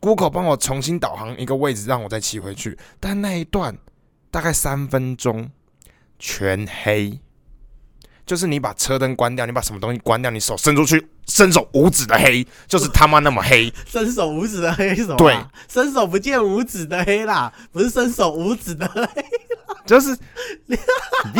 [0.00, 3.76] ，Google 帮我重新导航一个位置，让我再骑回去，但那一段
[4.30, 5.50] 大概三分钟
[6.18, 7.20] 全黑。
[8.32, 13.70] 就是你把车灯关掉，你把什么东西关掉，你手伸出去，伸手五指的黑，就是他妈那么黑。
[13.86, 15.18] 伸手五指的黑是什么啊？
[15.18, 15.36] 对
[15.68, 19.10] 伸手不见五指的黑啦，不是伸手五指的黑啦
[19.84, 20.16] 就是
[20.64, 20.74] 你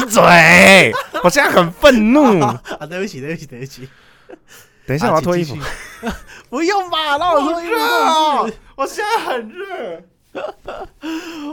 [0.06, 0.92] 嘴！
[1.24, 2.40] 我现在很愤怒。
[2.44, 2.60] 啊！
[2.86, 3.88] 对不起，对不起，对不起。
[4.86, 5.56] 等一下，我要脱衣服
[6.50, 8.54] 不用吧，让我脱衣服。
[8.76, 10.02] 我现在很热。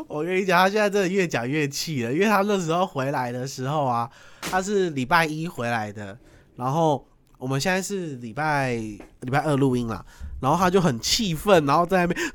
[0.09, 4.09] 我跟你讲，他现在真的越讲越气了，因为他那时候回来的时候啊，
[4.41, 6.17] 他是礼拜一回来的，
[6.55, 7.05] 然后
[7.37, 10.03] 我们现在是礼拜礼拜二录音啦，
[10.41, 12.31] 然后他就很气愤，然后在那边，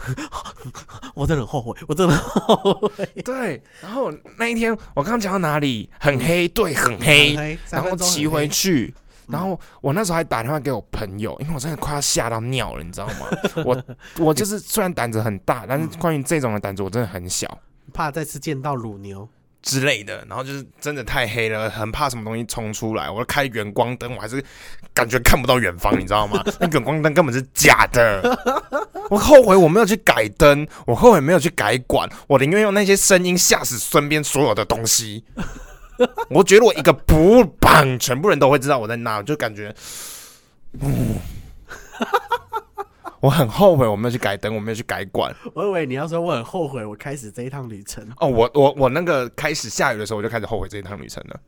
[1.14, 5.88] 我真的很后悔，我真的很后悔，对，然后那一天我刚刚讲到哪里？
[5.98, 7.36] 很黑，对，很黑。
[7.36, 8.94] 黑然后骑回，去，
[9.26, 13.26] 然后我那时候还打电话给我朋友，因为我真的快要吓到尿了，你知道吗？
[13.64, 13.84] 我
[14.18, 17.58] 我就是虽然胆子很大，但是关于这种的胆子我真的很小
[17.92, 19.28] 怕再次见到乳牛，
[19.64, 20.24] 之类的。
[20.28, 23.10] 然后就是真的太黑了，很怕什么东西冲出来。
[23.10, 24.40] 我开远光灯，我还是
[24.92, 26.40] 感觉看不到远方，你知道吗？
[26.60, 28.22] 那远光灯根本是假的。
[29.10, 35.24] 我后悔我没有去改灯，我后悔没有去改管，我宁愿用那些声音吓死身边所有的东西。
[36.28, 39.74] 我觉得我一个不棒，全部人都会知道我在那，就感觉，
[40.80, 41.16] 嗯，
[43.24, 45.34] 我很后悔我没有去改灯，我没有去改管。
[45.54, 51.40] 我以为你要说我很后悔我开始这一趟旅程，哦，我我我那个开始下雨的时候，我就开始后悔这一趟旅程了，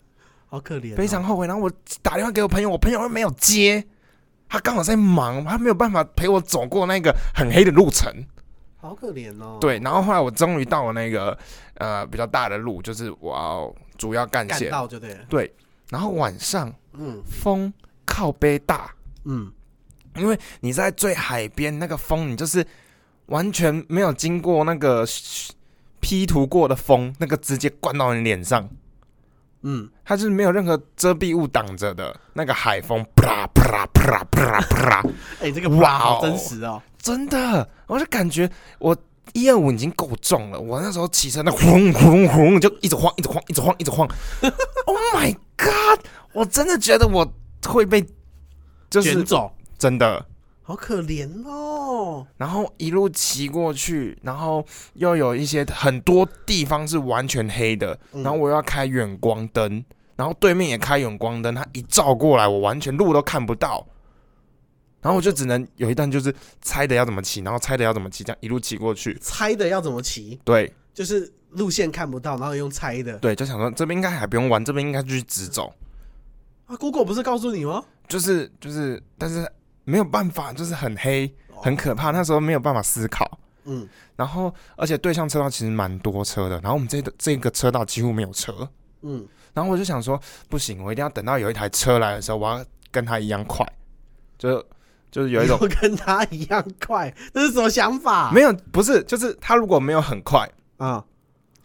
[0.46, 1.46] 好可怜哦、非常后悔。
[1.46, 3.84] 然后我打电话给我朋友，我朋友又没有接，
[4.48, 8.10] 他刚好在忙，他没有办法陪我走过那个很黑的路程。
[8.78, 11.38] 好可怜哦。，对，然后后来我终于到了那个
[11.74, 14.70] 呃比较大的路，就是我要主要干干线。
[14.70, 15.20] 到就对了。
[15.28, 15.54] 对，
[15.90, 17.70] 然后晚上嗯风
[18.06, 18.94] 靠背大，
[19.26, 19.52] 嗯，
[20.18, 22.66] 因为你在最海边，那个风你就是
[23.26, 25.06] 完全没有经过那个
[26.00, 28.68] P 图过的风，那个直接灌到你脸上，
[29.62, 35.04] 嗯，它是没有任何遮蔽物挡着的，那个海风啪啪啪啪啪，
[35.40, 36.82] 哎、这个哇哇，好哦真实哦。
[36.98, 38.96] 真的，我就感觉我。
[39.32, 44.08] 一二五已经够重了，我那时候骑车那轰轰轰就一直晃，一直晃，一直晃，一直晃。
[44.86, 46.00] oh my god！
[46.32, 47.26] 我真的觉得我
[47.66, 48.06] 会被，
[48.88, 50.26] 就是卷走，真的，
[50.62, 52.26] 好可怜哦。
[52.36, 59.84] 然后一路骑过去，然后又有一些很多地方是完全黑的，嗯然后我又要开远光灯，
[60.16, 63.86] 然后对面也开远光灯，它一照过来，我完全路都看不到，
[65.02, 69.16] 然后我就只能有一段就是猜的要怎么骑，然后猜的要怎么骑，这样一路骑过去。
[69.20, 70.40] 猜的要怎么骑？
[70.44, 73.16] 对就是路线看不到，然后用猜的。
[73.18, 75.72] 对，就想说这边应该还不用玩，这边应该继续直走，
[76.66, 77.84] 啊，Google 不是告诉你吗？
[78.08, 79.46] 就是就是，但是
[79.86, 83.38] 没有办法，就是很黑，很可怕，那时候没有办法思考。
[83.64, 88.68] 嗯，然后，而且对向车道其实蛮多车的，然后我们这个这个车道几乎没有车，
[89.02, 93.66] 嗯，然后我就想说，不行，我一定要等到有一台车来的时候，我要跟他一样快，
[94.36, 94.64] 就
[95.10, 98.30] 就是有一种跟他一样快，这是什么想法？
[98.32, 101.04] 没有不是，就是他如果没有很快，啊。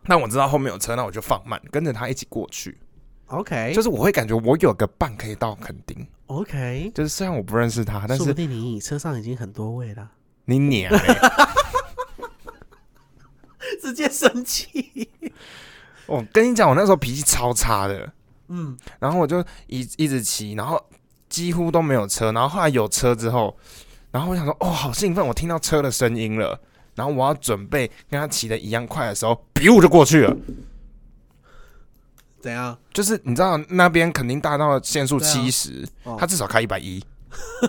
[0.08, 2.76] 那我知道后面有车，那我就放慢，跟着他一起过去
[3.28, 5.96] ，，OK，就是我会感觉我有个伴可以到垦丁，
[6.32, 10.10] OK，就是虽然我不认识他，但是说不定你车上已经很多位了，
[10.46, 11.18] 你撵、欸，
[13.82, 15.10] 直接生气。
[16.06, 18.10] 我 跟你讲，我那时候脾气超差的，
[18.48, 20.82] 嗯，然后我就一一直骑，然后
[21.28, 23.54] 几乎都没有车，然后后来有车之后，
[24.12, 26.58] 然后我想说，哦，好兴奋，我听到车的声音了，
[26.96, 30.34] 然后我要准备跟他骑的一样快的时候，比我就过去了。
[32.42, 32.78] 怎样？
[32.94, 37.04] 就是你知道那边肯定大到限速七十、哦他至少开一百一，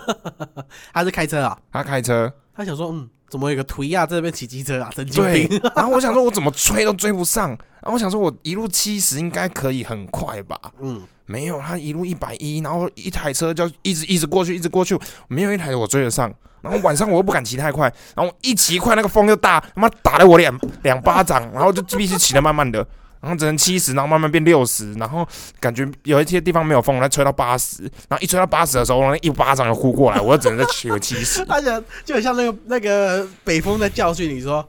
[0.93, 1.57] 他是开车啊？
[1.71, 4.89] 他开车，他想说，嗯，怎么有个图亚在那边骑机车啊？
[4.95, 10.59] 神经对病！， 然后我想说，我怎么追都追不上，然后我想说，我一路七十应该可以很快吧？
[10.79, 16.33] 嗯，没有，他一路一百一，然后一台车就一直一直过去，一直过去，没有一台我追得上。
[16.61, 22.85] 然后晚上我又不敢骑太快，然后一骑快那个风又大，他妈打了我两两巴掌，然后就必须骑得慢慢的。
[23.23, 25.25] 然后只能七十，然后慢慢变六十，然后
[25.57, 31.43] 感觉有一些地方没有风，再吹到八十，然后一吹到八十的时候，那一巴掌就呼过来，我又只能再骑回七十。
[31.47, 34.67] 他想就很像那个那个北风在教训你说，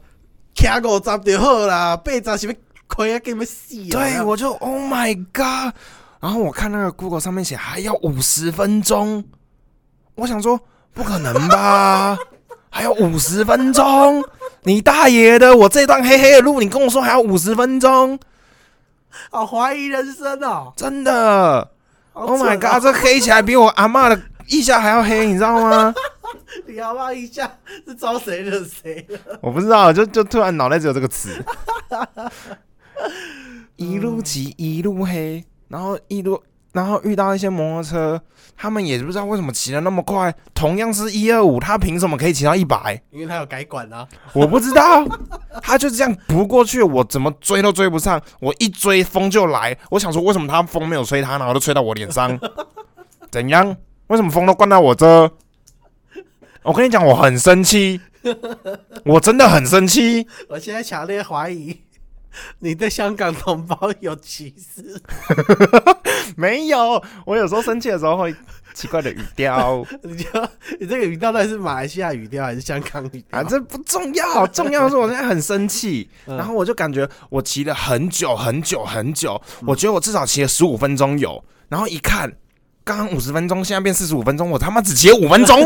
[0.55, 2.53] 卡五十就好啦，八十是要
[2.87, 3.91] 亏啊，给你们死啊！
[3.91, 5.73] 对，我就 Oh my God！
[6.21, 9.21] 然后我看那个 Google 上面写还要五十分钟，
[10.15, 10.57] 我想说
[10.93, 12.17] 不可能吧？
[12.71, 14.23] 还有五十分钟？
[14.63, 15.55] 你大爷的！
[15.55, 18.17] 我这段黑黑的路，你跟我说还要五十分钟？
[19.31, 20.73] 好怀疑人生哦！
[20.75, 21.71] 真的
[22.13, 22.81] ！Oh my God！
[22.81, 25.93] 这黑起来比我阿嬷的腋下还要黑，你知道吗？
[26.67, 27.51] 你要不要一下
[27.85, 29.39] 是招谁惹谁了？
[29.41, 31.29] 我不知道，就就突然脑袋只有这个词。
[33.75, 36.41] 一路急一路黑，然后一路，
[36.75, 38.21] 然后遇到一些摩托车，
[38.57, 40.35] 他们也不知道为什么骑的那么快。
[40.53, 43.01] 同样是一二五，他凭什么可以骑到一百？
[43.11, 44.05] 因为他有改管啊。
[44.33, 45.07] 我不知道，
[45.63, 48.21] 他就这样不过去，我怎么追都追不上。
[48.41, 52.37] 我一追风就来，我想说为什么他风没有吹他，然后都吹到我脸上？
[53.31, 53.73] 怎样？
[54.07, 55.31] 为什么风都灌到我这？
[56.61, 58.01] 我跟你讲，我很生气，
[59.05, 60.27] 我真的很生气。
[60.49, 61.79] 我现在强烈怀疑
[62.59, 65.01] 你对香港同胞有歧视。
[66.35, 68.33] 没有，我有时候生气的时候会
[68.73, 69.85] 奇怪的语调。
[70.03, 70.29] 你就
[70.79, 73.39] 你这个语调到底是马来西亚语调还是香港语调？
[73.39, 76.35] 啊，这不重要，重要的是我现在很生气，嗯。
[76.37, 82.31] 然后我就感觉我骑了很久很久很久，我觉得我至少骑了十五分钟有，然后一看，
[82.83, 85.61] 刚刚五十分钟，现在变四十五分钟，我他妈只骑了五分钟，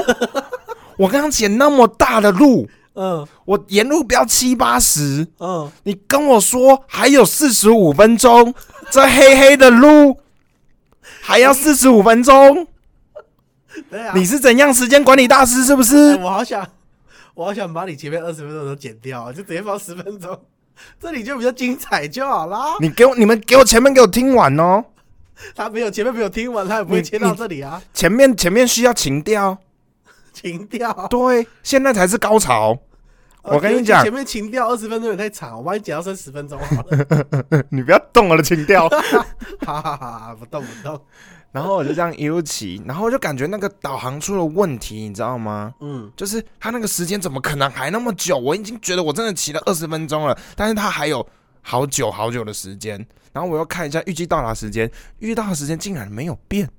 [0.98, 2.70] 我刚刚骑那么大的路，
[3.02, 8.54] 嗯我沿路标七八十，嗯，你跟我说还有四十五分钟，
[8.92, 10.20] 这黑黑的路
[11.22, 12.68] 还要四十五分钟。
[13.90, 14.12] 对啊。
[14.14, 16.16] 你是怎样时间管理大师是不哎是？
[16.18, 16.68] 我好想，
[17.36, 20.38] 我好想把你前面二十分钟都剪掉，就直接放十分钟，
[21.00, 22.76] 这里就比较精彩就好啦。
[22.82, 24.84] 你给我，你们给我前面给我听完哦，
[25.56, 29.58] 他没有前面没有听完，他也不会切到这里啊，前面前面需要情调，
[30.34, 31.08] 情调。
[31.10, 32.78] 对，现在才是高潮。
[33.50, 37.66] 呃我跟你讲前面情调二十分钟也太长，我帮你剪到剩十分钟好了。
[37.70, 38.88] 你不要动我的情调。
[38.90, 41.00] 哈哈哈，不动不动。
[41.52, 45.74] 然后我就这样一路骑，然后我就感觉那个导航出了问题，你知道吗？
[45.80, 48.38] 嗯，就是它那个时间怎么可能还那么久？
[48.38, 51.26] 我已经觉得我真的骑了二十分钟了，但是它还有
[51.64, 53.04] 好久好久的时间。
[53.34, 56.70] 然后我又看一下预计到达时间，预计到达时间竟然没有变。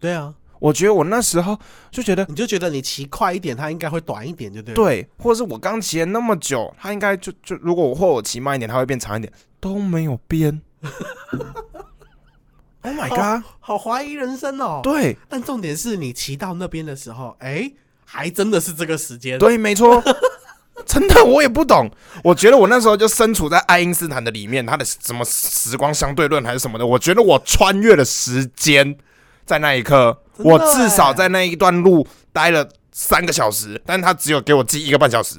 [0.00, 1.58] 对啊，我觉得我那时候
[1.90, 4.76] 就觉得你就觉得你骑快一点，它应该会短一点，就对了。
[4.76, 10.62] 对，或者是我刚骑了那么久，它应该就就如果我或我骑慢一点，它会变长一点，都没有变。
[12.82, 13.42] oh my god！
[13.58, 14.78] 好怀疑人生哦。
[14.84, 17.72] 对但重点是你骑到那边的时候，哎、
[18.04, 19.40] 还真的是这个时间。
[19.40, 20.00] 对，没错，
[20.86, 21.90] 真的我也不懂。
[22.22, 28.96] 我觉得我那时候就身处在爱因斯坦的里面，他的什么时光相对论还是什么的，我觉得我穿越了时间，
[29.44, 35.38] 在那一刻，我至少欸在那一段路待了三个小时，但他只有给我记一个半小时，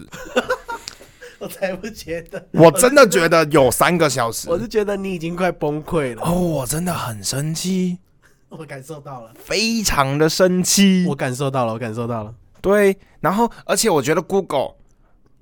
[1.39, 4.49] 我才不觉得，我真的觉得有三个小时。
[4.49, 6.21] 我是觉得你已经快崩溃了。
[6.23, 7.97] 哦，我真的很生气。
[8.49, 11.15] 我感受到了，非常的生气我。
[11.15, 12.33] 感受到了，我感受到了。
[12.61, 14.75] 对，然后而且我觉得 Google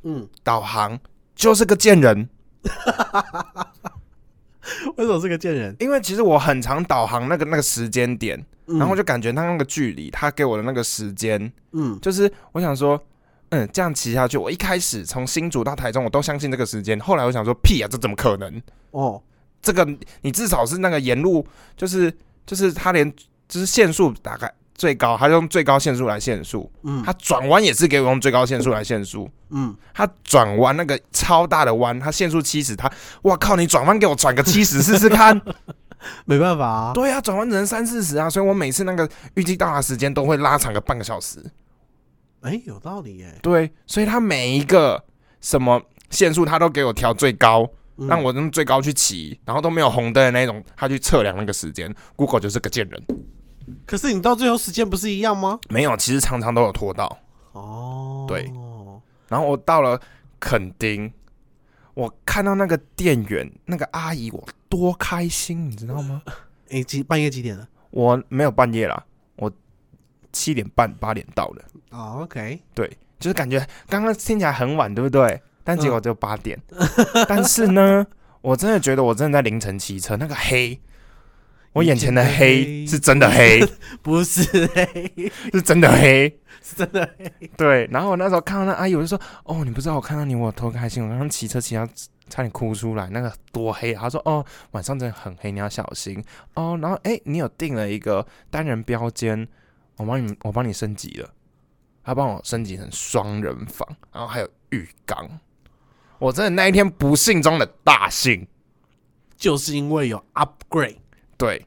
[0.03, 0.97] 嗯，导航
[1.35, 2.29] 就是个贱人，
[4.95, 5.75] 为什么是个贱人？
[5.79, 8.45] 因为其实我很常导航那个那个时间点，嗯
[8.77, 13.01] 然后就感觉他那个距离，他给我的那个时间，嗯，就是我想说。
[13.53, 16.97] 嗯，这样骑下去，我一开始从新竹到台中，我都相信这个时间。
[17.01, 18.61] 后来我想说，屁啊，这怎么可能？
[18.91, 19.21] 哦，
[19.61, 19.85] 这个
[20.21, 22.09] 你至少是那个沿路，就是
[22.45, 23.13] 就是他连
[23.49, 29.29] 就是限速大概最高，他用最高限速来限速，嗯他转弯也是给我用最高限速来限速。
[29.49, 32.89] 嗯，他转弯那个超大的弯，他限速七十，他
[33.23, 35.41] 哇靠，你转弯给我转个七十试试看。
[36.25, 36.93] 没办法啊。
[36.93, 41.43] 对啊，转弯只能三四十啊，所以我每次那个预计到达时间都会拉长个半个小时。
[42.41, 43.37] 哎、有道理耶。
[43.41, 45.03] 对，所以他每一个
[45.41, 51.93] 什么限速他都给我调最高，嗯让我用最高去骑，然后都没有红灯的那种，他去测量那个时间。
[52.15, 53.03] Google 就是个贱人，
[53.85, 55.59] 可是你到最后时间不是一样吗？
[55.69, 57.15] 没有，其实常常都有拖到。
[57.51, 58.51] 哦，对
[59.27, 60.01] 然后我到了
[60.39, 61.13] 垦丁，
[61.93, 66.23] 我看到那个店员那个阿姨，我多开心，你知道吗？
[66.71, 67.67] 哎、几半夜几点了？
[67.89, 69.03] 我没有半夜啦，
[69.35, 69.51] 我
[70.31, 73.59] 七点半八点到的，哦，OK，对，就是感觉
[73.89, 75.41] 刚刚听起来很晚，对不对？
[75.65, 76.57] 但结果只有八点。
[77.27, 78.07] 但是呢，
[78.41, 80.79] 我真的觉得我真的在凌晨骑车，那个黑，
[81.73, 83.59] 我眼前的眼前的黑黑是真的黑，
[84.01, 86.39] 不是黑，是真的黑。
[86.63, 87.49] 是真的黑。
[87.57, 91.03] 对，然后我那时候看到那阿姨，我就说：“哦，你不知道我看到你，我有多开心！
[91.03, 91.87] 我刚刚骑车骑到
[92.31, 94.03] 差点哭出来，那个多黑啊！
[94.03, 96.23] 他说哦，晚上真的很黑，你要小心
[96.53, 96.79] 哦。
[96.81, 99.45] 然后哎，你有订了一个单人标间，
[99.97, 101.29] 我帮你，我帮你升级了，
[102.03, 105.39] 他帮我升级成双人房，然后还有浴缸。
[106.19, 108.47] 我真的那一天不幸中的大幸，
[109.35, 110.97] 就是因为有 upgrade。
[111.37, 111.65] 对，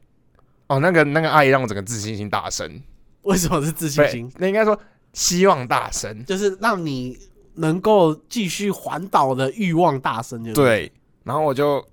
[0.67, 2.81] 哦，那个那个阿姨让我整个自信心大升。
[3.21, 4.31] 为什么是自信心？
[4.37, 4.79] 那应该说
[5.13, 7.17] 希望大升，就是让你
[7.55, 10.43] 能够继续环岛的欲望大升。
[10.43, 10.91] 就对，
[11.23, 11.85] 然后我就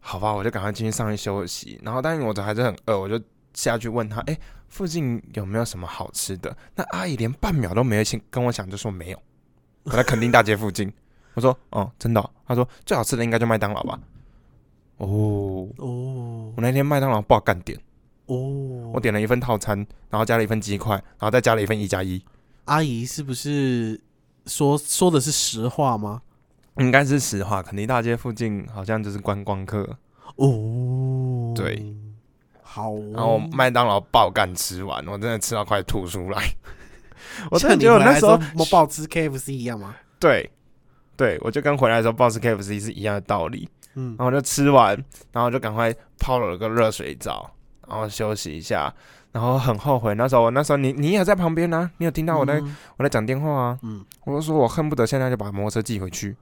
[0.00, 1.80] 好吧，我就赶快进去上去休息。
[1.82, 3.20] 然后，但是我还是很饿，我就
[3.54, 9.22] 下去问他：“哎，附近有没有什么好吃的？”那阿姨连半秒都没有先跟我讲，就说没有。
[9.84, 10.92] 我在垦丁大街附近。
[11.34, 12.30] 我说哦，真的？
[12.46, 13.98] 他说最好吃的应该就麦当劳吧。
[14.96, 17.78] 哦哦，我那天麦当劳不好干点。
[18.26, 19.78] 哦，我点了一份套餐，
[20.10, 22.22] 然后加了一份鸡块，然后再加了一份一加一。
[22.66, 24.00] 阿姨是不是
[24.50, 26.22] 说说的是实话吗？
[26.78, 27.62] 应该是实话。
[27.62, 29.96] 肯尼大街附近好像就是观光客。
[30.36, 31.94] 哦，对，
[32.62, 32.92] 好。
[33.14, 36.42] 然后麦当劳爆干吃完，我真的吃到快吐出来。
[37.50, 39.94] 我真的觉得那时候我爆吃 KFC 一样吗？
[40.18, 40.50] 对。
[41.16, 43.68] 对，我就跟回来的时候暴吃 KFC 是一样的道理。
[43.94, 44.96] 嗯，然后就吃完，
[45.32, 47.50] 然后就赶快泡了个热水澡，
[47.86, 48.92] 然后休息一下，
[49.32, 52.60] 然后很后悔那时候，那时候你你也在旁边呢，你有听到我在
[52.96, 53.78] 我在讲电话啊？
[53.82, 56.36] 嗯，我就说我恨不得现在就把摩托车寄回去。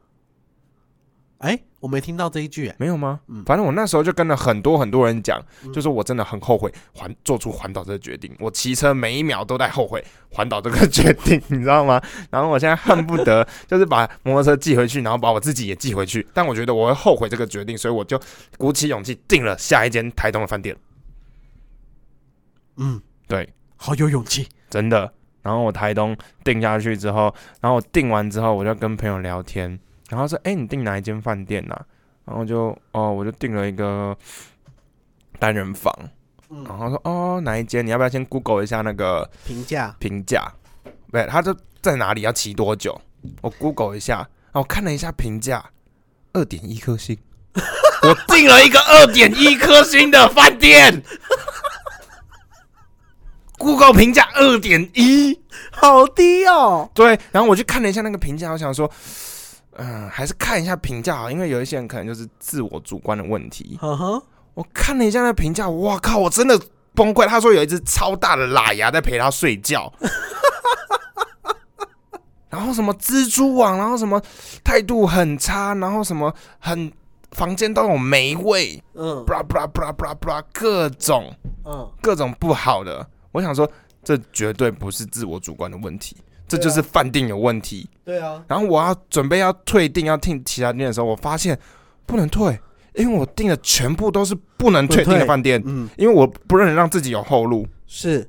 [1.38, 3.20] 哎，我没听到这一句，没有吗？
[3.28, 5.40] 嗯，反正我那时候就跟了很多很多人讲，
[5.72, 12.02] 就是我真的很后悔环做出环岛这个决定，我骑车每一秒都在后悔 环岛这个决定，你知道吗？
[12.30, 18.20] 然后我现在恨不得 就是把摩托车寄回去，然后把我自己也寄回去，但我觉得我会后悔这个决定，所以我就
[18.56, 20.76] 鼓起勇气订了下一间台东的饭店。
[22.78, 25.12] 嗯，对，好有勇气，真的。
[25.42, 29.78] 然后我台东订下去之后，然后我订完之后，我就跟朋友聊天。
[30.08, 31.78] 然后说：“哎，你订哪一间饭店呐？”
[32.24, 34.16] 然后就哦，我就订了一个
[35.38, 35.92] 单人房。
[36.48, 37.84] 然后说：“哦，哪一间？
[37.84, 39.94] 你要不要先 Google 一下那个评价？
[39.98, 40.50] 评价？
[41.12, 42.22] 对，他就在哪里？
[42.22, 42.98] 要骑多久？
[43.42, 44.16] 我 Google 一下。
[44.52, 45.64] 然后看了一下评价，
[46.32, 47.16] 二点一颗星。
[48.02, 51.02] 我订了一个二点一颗星的饭店。
[53.58, 55.38] Google 评价二点一，
[55.72, 56.88] 好低哦。
[56.94, 58.90] 对，然后我去看了一下那个评价，我想说。”
[59.80, 63.78] 嗯，还是看一下评价好，因为有一些人可能就是自我主观的问题。
[63.80, 64.20] 嗯哼，
[64.54, 66.60] 我看了一下那评价，哇靠，我真的
[66.96, 67.24] 崩溃。
[67.28, 69.92] 他说有一只超大的喇牙在陪他睡觉，
[72.50, 74.20] 然后什么蜘蛛网，然后什么
[74.64, 76.90] 态度很差，然后什么很
[77.30, 81.32] 房间都有霉味，嗯，布拉布拉布拉布拉布拉各种，
[81.64, 83.06] 嗯，各种不好的。
[83.38, 83.70] 我想说，
[84.02, 86.16] 这绝对不是自我主观的问题。
[86.48, 87.88] 这就是饭店有问题。
[88.04, 91.56] 对啊，然后我要准备要退订，要订其他店的时候，我发现
[92.04, 92.58] 不能退，
[92.94, 95.62] 因为我订的全部都是不能退订的饭店。
[95.64, 97.64] 嗯，因为我不能让自己有后路。
[97.86, 98.28] 是，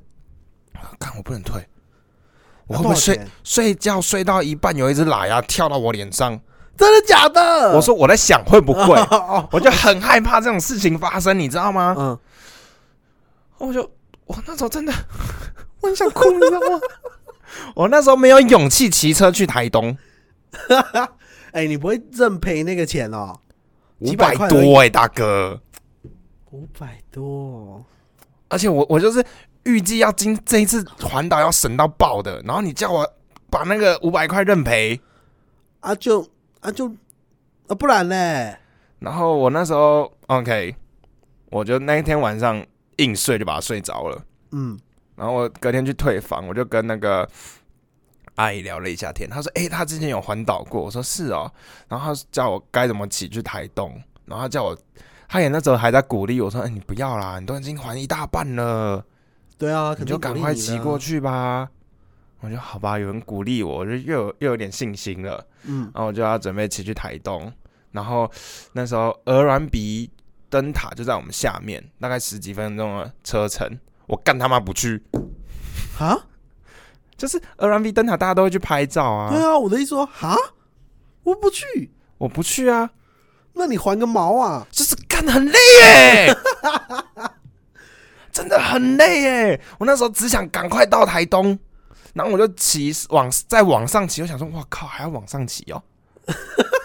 [0.99, 1.66] 看我不能退，
[2.68, 6.39] 我会不会睡睡觉睡到一半，有一只喇牙跳到我脸上？
[6.78, 7.74] 真的假的？
[7.74, 8.95] 我说我在想会不会，
[9.51, 11.95] 我就很害怕这种事情发生，你知道吗？
[11.97, 12.20] 嗯，
[13.57, 13.89] 我就
[14.30, 14.93] 我那时候真的
[15.82, 16.80] 我很想哭，你知道吗？
[17.75, 19.97] 我那时候没有勇气骑车去台东，
[21.51, 23.39] 哎，你不会认赔那个钱哦？
[23.99, 25.59] 五百多哎，大哥，
[26.51, 27.84] 五百多，
[28.49, 29.25] 而且我我就是
[29.63, 33.13] 预计要今这一次环岛要省到爆的，然后你叫我
[33.49, 35.01] 把那个五百块认赔
[35.80, 35.95] 啊？
[35.95, 36.25] 就
[36.59, 36.88] 啊就
[37.67, 38.53] 啊，不然呢？
[38.99, 40.75] 然后我那时候 OK，
[41.49, 42.63] 我就那一天晚上
[43.00, 44.80] 硬睡就把他睡着了，嗯。
[45.16, 47.28] 然后我隔天去退房，我就跟那个
[48.36, 49.30] 阿姨聊了一下天。
[49.30, 51.52] 她说：“哎，她之前有环岛过。”我说：“是哦。”
[51.89, 54.02] 然后她叫我该怎么骑去台东。
[54.24, 54.78] 然后她叫我，
[55.28, 59.04] 她也那时候还在鼓励我说：“哎，你不要啦，你都已经环一大半了。”
[59.60, 61.70] 对啊，你就赶快骑过去吧。
[62.39, 67.52] 我就：“好吧，有人鼓励我，我就又有又有点信心了。”嗯，然后我就要准备骑去台东。
[67.91, 68.32] 然后
[68.72, 70.10] 那时候鹅銮鼻
[70.50, 73.80] 灯塔就在我们下面，大概十几分钟的车程。
[74.08, 75.04] 我干他妈不去
[76.00, 76.18] 啊！
[77.16, 79.30] 就是鹅銮鼻灯塔，大家都会去拍照啊。
[79.30, 80.36] 对啊，我的意思说，哈，
[81.24, 82.89] 我不去，我不去啊。
[83.54, 84.66] 那你还个毛啊！
[84.72, 86.36] 就是干很累耶，
[88.32, 89.62] 真的很累耶。
[89.78, 91.60] 我那时候只想赶快到台东，
[92.14, 94.22] 然后我就骑往再往上骑。
[94.22, 95.84] 我想说，哇靠，还要往上骑哦。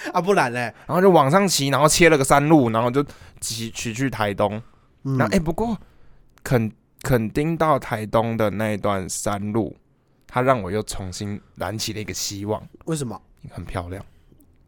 [0.12, 3.04] 啊，不然嘞，然后就往上骑，然后切了个山路，然后就
[3.40, 4.62] 骑骑去台东。
[5.02, 5.76] 那哎，不过。
[6.44, 6.72] 肯
[7.02, 9.76] 肯定到台东的那一段山路，
[10.26, 12.62] 它让我又重新燃起了一个希望。
[12.86, 13.20] 为什么？
[13.50, 14.02] 很漂亮，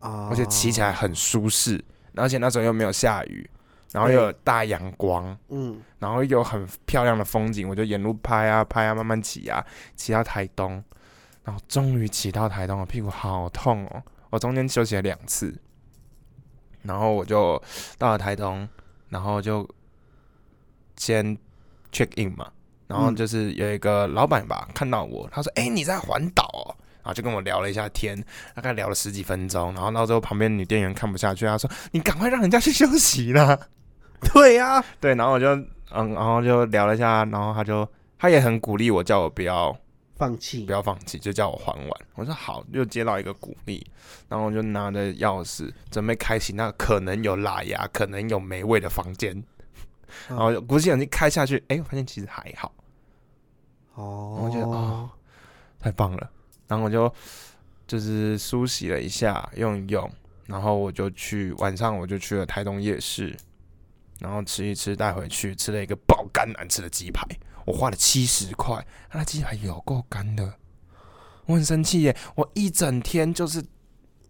[0.01, 1.83] 啊，而且骑起来很舒适，
[2.17, 3.49] 而且那时候又没有下雨，
[3.93, 9.65] 然后又有大阳光，嗯，然后又有很漂亮的风景，我就沿路拍啊拍啊，慢慢骑啊，
[9.97, 10.83] 骑到台东，
[11.45, 15.55] 然后终于骑到台东，我屁股好痛哦，我中间休息了两次，
[16.83, 17.63] 然后我就
[17.99, 18.69] 到了台东，
[19.09, 19.69] 然后就
[20.97, 21.37] 先
[21.93, 22.51] check in 嘛，
[22.87, 28.23] 然后嗯就是有一个老板吧看到我，他说：“哎、你在环岛哦。”然后就跟我聊了一下天，
[28.55, 33.59] 大概聊了十几分钟，然后到最后旁边女店员看不下去，她说：“你赶快让人家去休息啦。
[34.33, 35.47] ”对呀，对，然后我就
[35.93, 39.75] 嗯，然后就聊了一下，然后他就他也很鼓励我，叫我不要
[40.21, 40.67] 放弃。
[40.67, 42.01] 不，要放弃，就叫我还完。
[42.15, 43.85] 我说好，又接到一个鼓励，
[44.29, 49.43] 然后我就拿着钥匙准备开启那个可能有喇牙、可能有霉味的房间，
[50.29, 52.71] 然后鼓起勇气开下去，哎，我发现其实还好，
[53.95, 55.09] 哦，我觉得哦，
[55.79, 56.31] 太棒了。
[56.69, 57.11] 然后我就
[57.87, 60.09] 就是梳洗了一下，用一用，
[60.45, 63.35] 然后我就去晚上我就去了台东夜市，
[64.21, 67.27] 然后吃一吃带回去，吃了一个爆肝难吃的鸡排，
[67.67, 70.55] 我花了七十块，那鸡排有够干的，
[71.47, 72.17] 我很生气耶！
[72.35, 73.65] 我一整天就是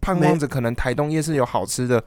[0.01, 2.03] 盼望着可能台东夜市有好吃的，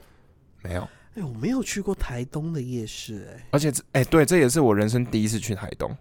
[0.61, 0.81] 没有，
[1.15, 5.95] 哎，我没有去过台东的夜市，哎，而且这哎、对，这也是我人生第一次去台东，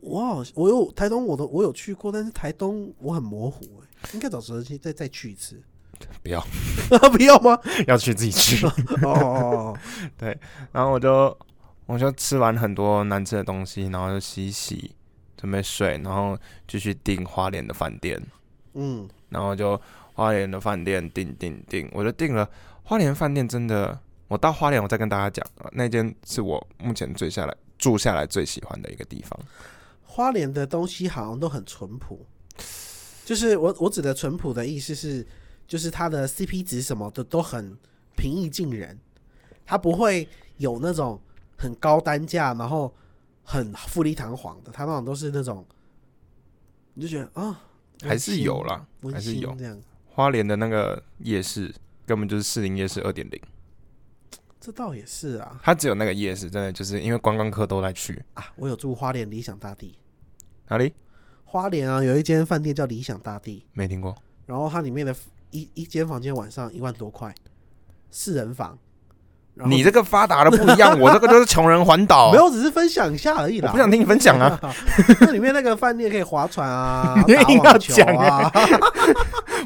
[0.00, 5.60] 我好，我有台东，我都我有去过，但是台东我很模糊，哎，应该找时间再再去一次，
[6.22, 6.40] 不要
[7.12, 7.58] 不要吗？
[7.88, 8.64] 要去自己去。
[8.64, 9.78] 哦哦，哦
[10.70, 11.36] 然后我就
[11.88, 14.94] 我就吃完很多难吃的东西，然后就洗洗，
[15.38, 18.22] 准备睡，然后继续订花莲的饭店，
[18.74, 19.80] 嗯，然后就
[20.12, 22.46] 花莲的饭店订订订，我就订了
[22.82, 29.40] 花莲饭店，真的，我到花莲我再跟大家讲，呃那间是我目前最下来住下来最喜欢的一个地方。
[30.02, 32.26] 花莲的东西好像都很淳朴，
[33.24, 35.26] 就是我我指的淳朴的意思是，
[35.66, 37.74] 就是它的 CP 值什么的都很
[38.14, 38.98] 平易近人，
[39.64, 40.28] 它不会
[40.58, 41.18] 有那种
[41.58, 42.94] 很高单价，然后
[43.42, 45.66] 很富丽堂皇的，它那种都是那种，
[46.94, 47.60] 你就觉得啊，
[48.02, 49.52] 还是有啦，还是有。
[49.56, 51.74] 这样，花莲的那个夜市
[52.06, 53.40] 根本就是士林夜市二点零，
[54.60, 55.60] 这倒也是啊。
[55.62, 58.24] 它只有那个夜市，真的就是因为观光客都在去。
[58.34, 59.98] 啊，我有住花莲理想大地，
[60.68, 60.94] 哪里？
[61.44, 65.16] 花莲啊有一间饭店叫理想大地，没听过，然后它里面的
[65.50, 67.34] 一一间房间晚上一万多块，
[68.10, 68.78] 四人房。
[69.66, 73.68] 你这个发达的不一样， 我这个就是穷人环岛，没有，只是分享一下而已啦。
[73.68, 74.58] 我不想听你分享啊。
[75.20, 77.34] 那里面那个饭店可以划船啊， 你
[77.64, 78.50] 要讲啊。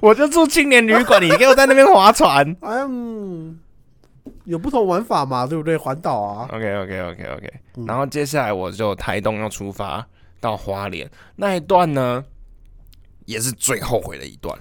[0.00, 2.56] 我就住青年旅馆，你给我在那边划船。
[2.60, 3.58] 哎呀，嗯
[4.44, 5.76] 有不同玩法嘛，对不对？
[5.76, 10.04] 环岛啊，OK OK OK OK，嗯然后接下来我就台东要出发
[10.40, 12.24] 到花莲那一段呢，
[13.24, 14.56] 也是最后悔的一段。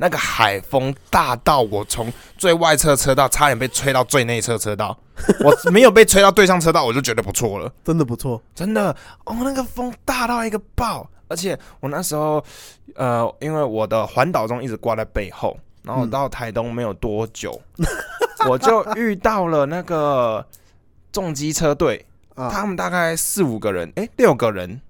[0.00, 4.98] 那个海风大到我从最外侧车道差点被吹到最内侧车道，
[5.44, 7.70] 我没有被吹到对向车道，我就觉得不错了。
[7.84, 8.42] 真的不错。
[8.54, 8.96] 真的
[9.26, 12.42] 哦，那个风大到一个爆，而且我那时候
[12.94, 17.60] 呃，因为我的环岛中一直挂在背后，然后到台东没有多久，
[18.48, 20.42] 我就遇到了那个
[21.12, 24.80] 重机车队，啊，他们大概四五个人，诶，六个人，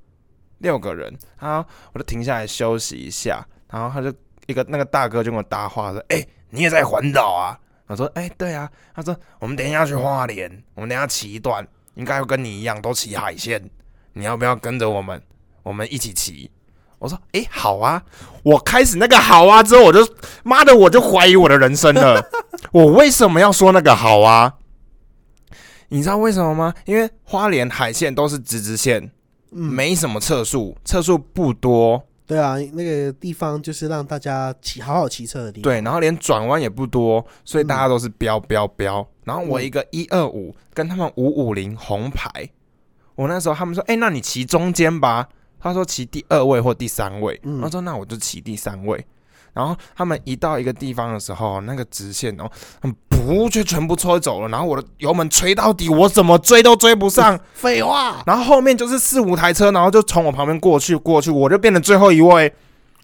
[0.59, 4.17] 六个人，然后我就停下来休息一下，然后他就
[4.51, 7.59] 一个那个大哥就跟我搭话说，诶，你也在环岛啊？
[7.87, 8.71] 我说，诶，对啊。
[8.95, 13.71] 他说，我们等一下去花莲，我们等一下骑一段，应该会跟你一样都骑海鲜，
[14.13, 15.21] 你要不要跟着我们？
[15.63, 16.51] 我们一起骑。
[16.99, 18.03] 我说，诶，好啊。
[18.43, 20.07] 我开始那个好啊之后，我就
[20.45, 22.23] 妈的，我就怀疑我的人生了。
[22.73, 24.55] 我为什么要说那个好啊？
[25.89, 26.75] 你知道为什么吗？
[26.85, 29.11] 因为花莲海线都是直直线，
[29.51, 35.65] 嗯，没什么测速，测速不多，对啊，那个地方就是让大家骑好好骑车的地方。
[35.65, 39.05] 对，然后连转弯也不多，所以大家都是飙飙飙。
[39.25, 42.31] 然后我一个一二五跟他们五五零红牌，
[43.17, 45.29] 我那时候他们说，哎、那你骑中间吧。
[45.59, 49.05] 他说骑第二位或第三位，嗯他说那我就骑第三位。
[49.61, 52.51] 然后他们一到一个地方的时候，那个直线哦，
[52.81, 54.49] 很不就全部吹走了。
[54.49, 57.39] 然后我的油门吹到底，我怎么追都追不上。
[57.53, 62.55] 废话，然后后面就是四五台车，然后就从我旁边过去过去，我就变成最后一位。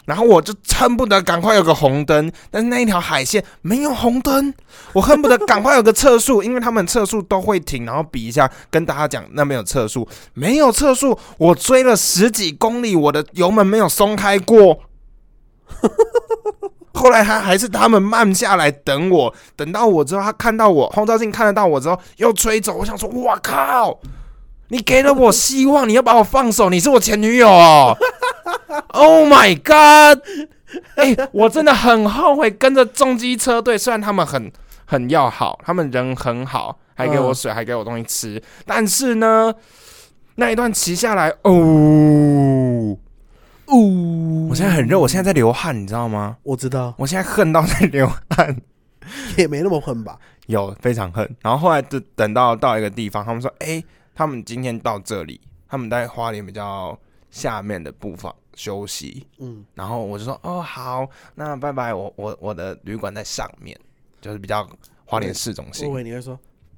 [0.07, 4.55] 然后我就恨不得赶快有个红灯，但是那一条海线没有红灯，
[4.93, 14.79] 我恨不得赶快有个测速， 因为他们测速都会停，然后比一下，跟大家讲那边有测速，没有测速，我追了十几公里，我的油门没有松开过。
[16.97, 22.75] 后来他还是他们慢下来等我，等到我之后，他看到我后照镜看得到我之后，又吹走。
[22.79, 24.01] 我想说，哇靠！
[24.69, 27.97] 你给了我希望，你要把我放手，你是我前女友哦！
[28.89, 30.21] Oh my god！
[30.97, 34.51] 哎、我真的很后悔跟着重机车队，虽然他们很
[34.85, 39.55] 很要好，他们人很好，还给我水，还给我东西吃，但是呢，
[40.35, 41.53] 那一段骑下来，哦，
[43.69, 46.37] 呜我现在很热，我现在在流汗，你知道吗？
[46.43, 48.57] 我知道，我现在恨到在流汗。
[49.37, 50.19] 也没那么恨吧？
[50.47, 51.37] 有非常恨。
[51.41, 53.83] 然后后来就等到到一个地方，他们说：“哎、
[54.15, 56.99] 他们今天到这里，他们在花莲比较
[57.31, 59.25] 下面的部分休息。
[59.39, 61.95] 嗯，”然后我就说：“哦，好，那拜拜。
[61.95, 63.79] 我我我的旅馆在上面，
[64.21, 64.69] 就是比较
[65.05, 65.93] 花莲市中我以心。
[65.93, 66.37] 为你会说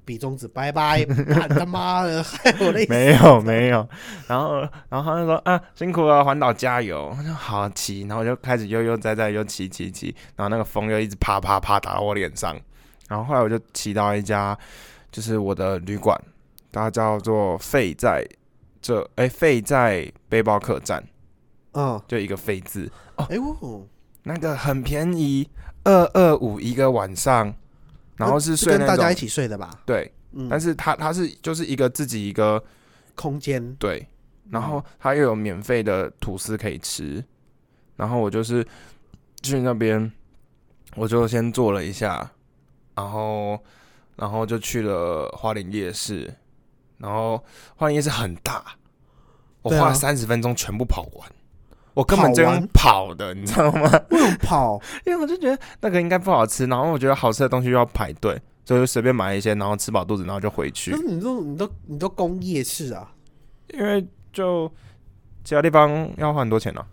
[0.09, 2.89] 比中指拜拜， 干他妈的，害我累死。
[2.91, 3.87] 没有没有，
[4.27, 7.13] 然后然后他就说啊辛苦了，环岛加油。
[7.15, 12.59] 我说好骑，然后我就开始悠悠哉哉又骑骑骑，然后那个风又一直啪啪啪打到我脸上，
[13.07, 14.57] 然后后来我就骑到一家
[15.11, 16.19] 就是我的旅馆，
[16.71, 18.27] 它叫做费在
[18.81, 21.03] 这哎费在背包客栈，
[21.73, 22.91] 嗯，就一个费字。
[23.17, 23.87] 哦，哎呦，
[24.23, 25.47] 那个很便宜，
[25.83, 27.53] 二二五一个晚上，
[28.19, 29.71] 然后是睡跟大家一起睡的吧？
[29.85, 32.61] 对，嗯，但是他他是就是一个自己一个
[33.15, 34.05] 空间，对，
[34.49, 37.23] 然后他又有免费的吐司可以吃，
[37.95, 38.65] 然后我就是
[39.41, 40.11] 去那边，
[40.95, 42.29] 我就先坐了一下，
[42.93, 43.57] 然后
[44.17, 46.33] 然后就去了花莲夜市，
[46.97, 47.41] 然后
[47.77, 48.75] 花莲夜市很大，
[49.61, 51.31] 我花了三十分钟全部跑完。
[51.93, 53.91] 我根本就用跑的，你知道吗？
[54.09, 54.81] 为什么跑？
[55.05, 60.97] 因为我就觉得那个应该不好吃，然后我觉得好吃的东西又要排队，所以就随便买一些，然后吃饱肚子，然后就回去可。
[60.97, 63.11] 是你都你都你都攻夜市啊？
[63.73, 64.71] 因为就
[65.43, 66.85] 其他地方要花很多钱呢、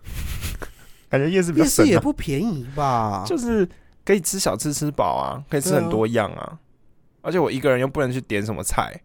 [1.09, 3.23] 感觉夜市比较夜市也不便宜吧？
[3.25, 3.67] 就是
[4.03, 6.59] 可以吃小吃吃饱啊，可以吃很多样啊。
[7.21, 9.01] 而且我一个人又不能去点什么菜，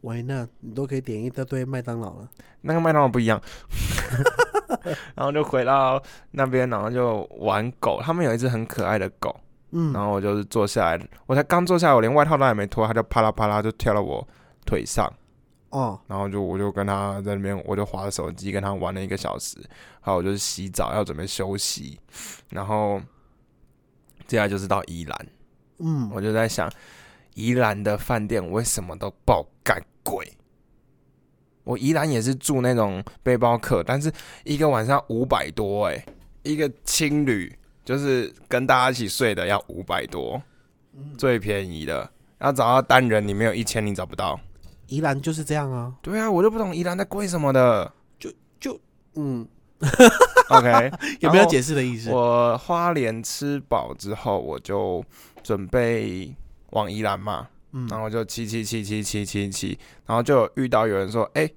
[0.00, 2.28] 喂，那你都可以点一大堆麦当劳了。
[2.62, 3.40] 那个麦当劳不一样。
[5.16, 8.00] 然后就回到那边，然后就玩狗。
[8.02, 9.34] 他们有一只很可爱的狗，
[9.70, 14.26] 嗯然后我就是坐下来，我才刚坐下来，我连外套都还没脱，它就啪啦啪啦就跳到我
[14.66, 15.10] 腿上。
[15.70, 19.58] 哦，然后就我就跟他在那边，我就划着手机跟他玩了一个小时，
[20.00, 22.00] 还有我就是洗澡要准备休息，
[22.48, 22.98] 然后
[24.26, 25.26] 接下来就是到宜兰，
[25.80, 26.72] 嗯，我就在想
[27.34, 30.26] 宜兰的饭店为什么都爆干贵？
[31.68, 34.10] 我宜兰也是住那种背包客，但是
[34.42, 36.02] 一个晚上五百多哎、
[36.42, 37.54] 一个青旅
[37.84, 40.40] 就是跟大家一起睡的要五百多，
[41.18, 44.40] 最便宜的要找到单人，你没有一千你找不到。
[44.86, 45.92] 宜兰就是这样啊。
[46.00, 47.92] 对啊，我就不懂宜兰在贵什么的。
[48.18, 48.80] 就就
[49.16, 49.46] 嗯
[50.48, 50.90] ，OK，
[51.20, 52.08] 有没有解释的意思？
[52.10, 55.04] 我花莲吃饱之后，我就
[55.42, 56.34] 准备
[56.70, 61.48] 往宜兰嘛，嗯然后就骑骑骑骑骑骑骑，然后就有遇到有人说，哎、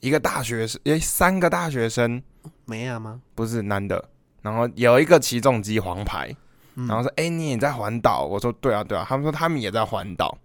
[0.00, 2.22] 一个大学生，哎、三个大学生，
[2.64, 3.20] 没啊吗？
[3.34, 4.08] 不是男的，
[4.42, 6.34] 然后有一个起重机黄牌，
[6.74, 8.24] 嗯然后说，哎、你也在环岛？
[8.24, 10.36] 我说，对啊对啊，他们说他们也在环岛，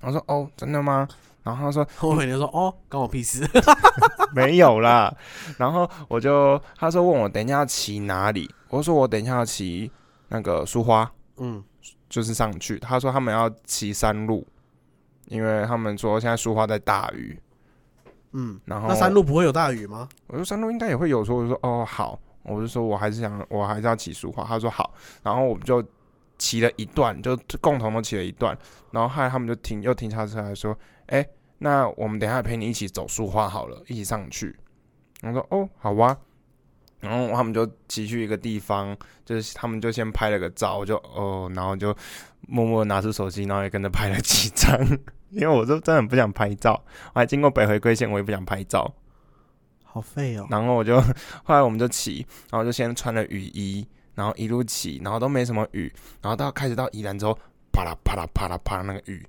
[0.00, 1.08] 然后说，哦，真的吗？
[1.42, 3.48] 然后他说， 我每天说哦，关我屁事。
[4.34, 5.10] 没有啦。
[5.56, 9.90] 然后我就他说问我等一下要骑哪里，我说我等一下要骑
[10.28, 11.64] 那个苏花，嗯，
[12.10, 12.78] 就是上去。
[12.78, 14.46] 他说他们要骑山路，
[15.28, 17.38] 因为他们说现在苏花在大雨。
[18.32, 20.06] 嗯，然后那山路不会有大雨吗？
[20.26, 24.44] 我说山路应该也会有，说我就说哦好，我就说我还是想我还是要骑苏花。
[24.44, 25.82] 他说好，然后我们就
[26.36, 28.56] 骑了一段，就共同都骑了一段。
[28.90, 30.76] 然后后来他们就停又停下车来说，
[31.06, 31.26] 哎、
[31.58, 34.54] 那我们等一下陪你一起走苏花好了，一起上去。
[35.22, 36.16] 我说哦，好啊。
[37.00, 41.96] 然后他们就骑去一个地方，就是他们就先拍了个照，我就哦，然后就
[42.40, 44.76] 默默拿出手机，然后也跟着拍了几张，
[45.30, 46.82] 因为我就真的很不想拍照，
[47.14, 48.92] 我还经过北回归线，我也不想拍照。
[49.84, 50.46] 好废哦。
[50.50, 57.38] 然后我就后来我们就骑，然后就先穿了雨衣，然后一路骑，然后都没什么雨，然后到开始到宜兰之后，
[57.72, 59.26] 啪啦啪啦啪啦啪啦，那个雨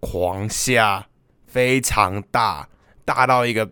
[0.00, 1.06] 狂下，
[1.46, 2.68] 非常大，
[3.04, 3.68] 大到一个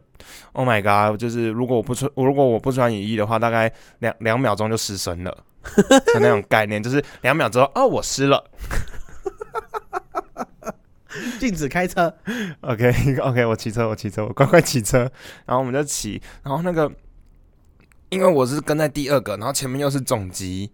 [0.52, 1.18] ，Oh my god！
[1.20, 5.44] 就是如果我不穿，如果我不穿雨衣的话，大概两两秒钟就失身了
[6.12, 8.44] 就那种概念，就是两秒之后，哦，我湿了。
[11.40, 12.12] 禁止开车。
[12.62, 15.00] OK OK，我骑车，我骑车，我乖乖骑车。
[15.44, 16.90] 然后我们就骑，然后那个，
[18.08, 20.70] 因为我是跟在第二个，然后前面又是总机，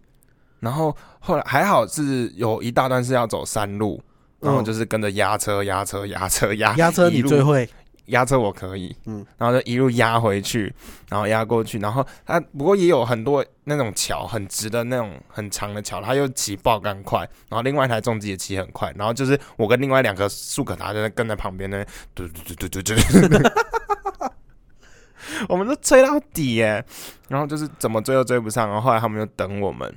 [0.61, 4.03] 然后后来还好是有一大段是要走山路，
[4.41, 7.69] 然后嗯就是跟着压车、压车、压车、压压车你最会。
[8.07, 9.21] 压车我可以，嗯。
[9.21, 10.73] 嗯，然后就一路压回去，
[11.09, 21.85] 然后压过去，然后它不过也有很多那种桥很直的那种很长的桥，它又骑爆杆快，然后另外一台重机也骑很快，然后就是我跟另外两个速可达就在跟在旁边呢，
[22.15, 22.95] 嘟嘟嘟嘟嘟嘟，
[25.49, 26.85] 我们都追到底耶，
[27.29, 29.93] 然后就是怎么追都追不上，然后后来他们就等我们，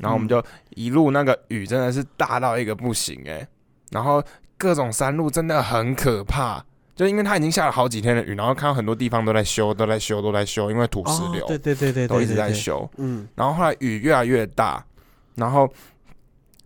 [0.00, 3.46] 然后我们就一路那个雨真的是大到一个不行哎，
[3.90, 4.22] 然后
[4.56, 6.64] 各种山路真的很可怕，
[6.98, 14.84] 就因为它已经下了好几天的雨，然后看到很多地方都在修，都在修，都在修，因为土石流，哦对对对对，都一直在，修，嗯，然后后来雨越来越大，
[15.36, 15.72] 然后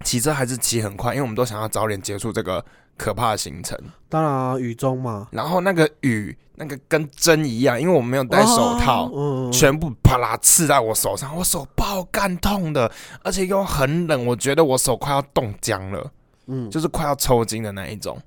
[0.03, 2.65] 骑车还是骑很快，因为我们都想要早点结束这个
[2.97, 3.79] 可怕的行程。
[4.09, 9.11] 当然啊雨中嘛，然后那个雨那个跟针一样，因为我们没有戴手套，
[9.53, 12.91] 全部啪啦刺在我手上，我手爆干痛的，
[13.23, 16.11] 而且又很冷，我觉得我手快要冻僵了，
[16.47, 18.19] 嗯，就是快要抽筋的那一种。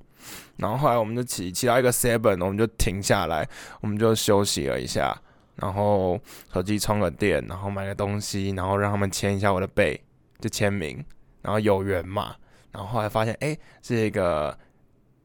[0.57, 3.47] 然后后来我们就骑骑到一个 seven，我们就停下来，
[3.81, 5.15] 我们就休息了一下，
[5.55, 6.19] 然后
[6.53, 9.99] 手机充个电，然后买个东西，然后让他们签一下我的背，
[10.39, 11.03] 就签名，
[11.41, 12.35] 然后有缘嘛。
[12.71, 14.57] 然后后来发现，哎，是一个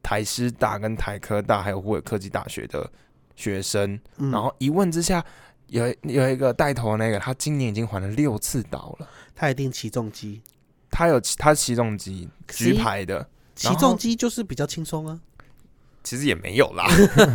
[0.01, 2.89] 台师大跟台科大还有湖北科技大学的
[3.35, 5.23] 学生，嗯然后一问之下，
[5.67, 9.07] 有有一个带头的那个，他今年已经还了六次岛了。
[9.35, 10.41] 他一定起重机，
[10.89, 13.27] 他有他起重机是举牌的，
[13.69, 15.19] 起重机就是比较轻松啊，
[16.03, 16.87] 其实也没有啦，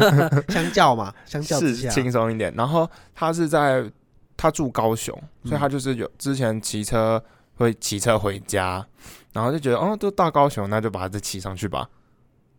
[0.48, 2.52] 相较嘛，相较之是，轻松一点。
[2.56, 3.90] 然后他是在
[4.36, 7.22] 他住高雄，嗯所以他就是有之前骑车
[7.54, 8.84] 会骑车回家，
[9.32, 11.88] 然后就觉得哦，都到高雄，那就把它再骑上去吧。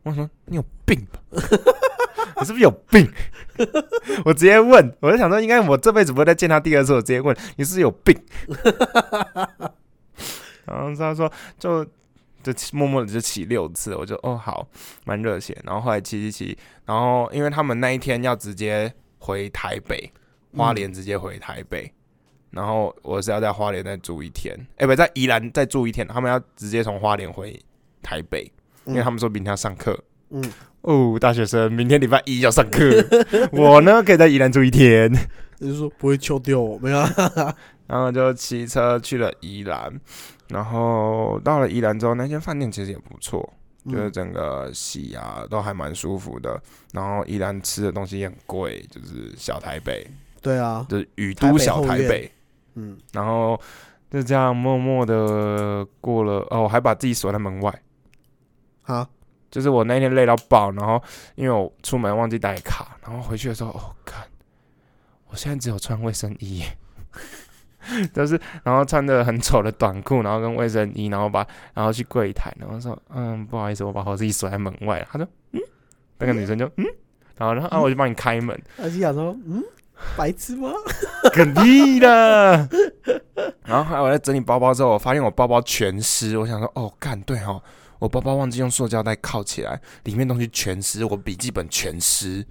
[0.03, 1.19] 我说你有病吧？
[2.39, 3.11] 你是不是有病？
[4.23, 8.17] 我直接问，我就想说，应该我这辈子不会再见他第二次，我直接问你是不是有病？
[10.65, 11.85] 然后他说就
[12.53, 14.67] 就默默的就骑六次，我就哦好，
[15.05, 15.57] 蛮热血。
[15.63, 20.11] 然后后来骑骑骑，然后因为他们那一天要直接回台北，
[20.55, 21.91] 花莲直接回台北，
[22.51, 27.59] 然后我是要在花莲再住一天，哎、不在宜兰再住一天，他们要直接从花莲回
[28.01, 28.51] 台北，
[28.85, 29.97] 因为他们说明天要上课。
[30.29, 30.43] 嗯，
[30.81, 32.81] 哦，大学生，明天礼拜一要上课，
[33.51, 35.09] 我呢可以在宜兰住一天，
[35.55, 37.55] 就是说不会秋掉我，没有啊，
[37.87, 39.93] 然后就骑车去了宜兰，
[40.49, 43.41] 然后到了宜兰之后，那间饭店其实也不错，
[43.85, 46.61] 就是嗯整个洗啊都还蛮舒服的，
[46.93, 50.05] 然后宜兰吃的东西也很贵，就是小台北，
[50.41, 52.31] 对啊，就是雨都小台北，
[52.75, 53.59] 嗯，然后
[54.09, 57.81] 就这样默默的过了，哦，我还把自己锁在门外。
[58.83, 59.05] 啊，
[59.51, 61.01] 就是我那天累到爆，然后
[61.35, 64.25] 因为我出门忘记带卡，然后回去的时候，哦，看，
[65.27, 66.77] 我现在只有穿卫生衣耶，
[68.13, 74.99] 就是然后穿着很丑的短裤，然后跟卫生衣，然后把然后去柜台，然后说，嗯，不好意思，我把我自己锁在门外。
[74.99, 75.07] 了。
[75.11, 75.61] 他说，嗯，
[76.19, 76.85] 那个女生就嗯，
[77.37, 79.63] 然后然后啊，我就帮你开门，而且想说，嗯，
[80.15, 80.71] 白痴吗？
[81.33, 82.69] 肯定的。
[83.65, 87.61] 然后后来我在整理包包之后，我发现我包包全湿，我想说，哦，干对哦，
[87.99, 92.45] 我包包忘记用塑胶袋铐起来，里面东西全湿，我笔记本全湿，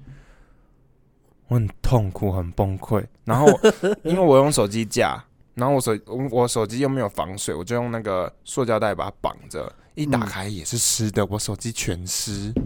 [1.49, 3.05] 我很痛苦，很崩溃。
[3.25, 3.47] 然后
[4.05, 5.23] 因为我用手机架，
[5.55, 12.53] 然后我手我我手机又没有防水，我就用那个塑胶袋把它绑着，一打开也是湿的，我手机全湿。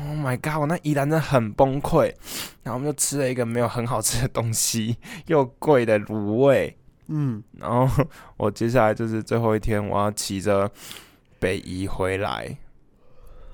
[0.00, 0.60] Oh my god！
[0.60, 2.14] 我那宜兰真的很崩溃，
[2.62, 4.96] 然后我们就吃了一个没有很好吃的东西，
[5.26, 6.78] 又贵的卤味。
[7.08, 8.04] 嗯，然后
[8.36, 10.70] 我接下来就是最后一天，我要骑着
[11.40, 12.56] 北移回来，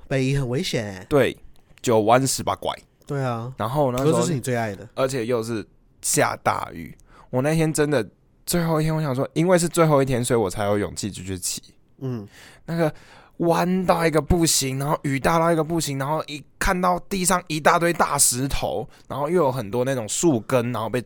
[0.07, 1.35] 北移很危险欸，对，
[1.81, 2.71] 九弯十八拐。
[3.05, 5.65] 对啊，然后那时候是这是你最爱的，而且又是
[6.01, 6.95] 下大雨，
[7.29, 8.07] 我那天真的
[8.45, 11.61] 最后一天，我想说，因为是最后一天，所以我才有勇气继续骑。
[11.99, 12.27] 嗯，
[12.65, 12.93] 那个
[13.37, 21.03] 弯到一个不行，然后雨大到一个不行，然后一看到地上一大堆大石头，然后又有很多那种树根，然后被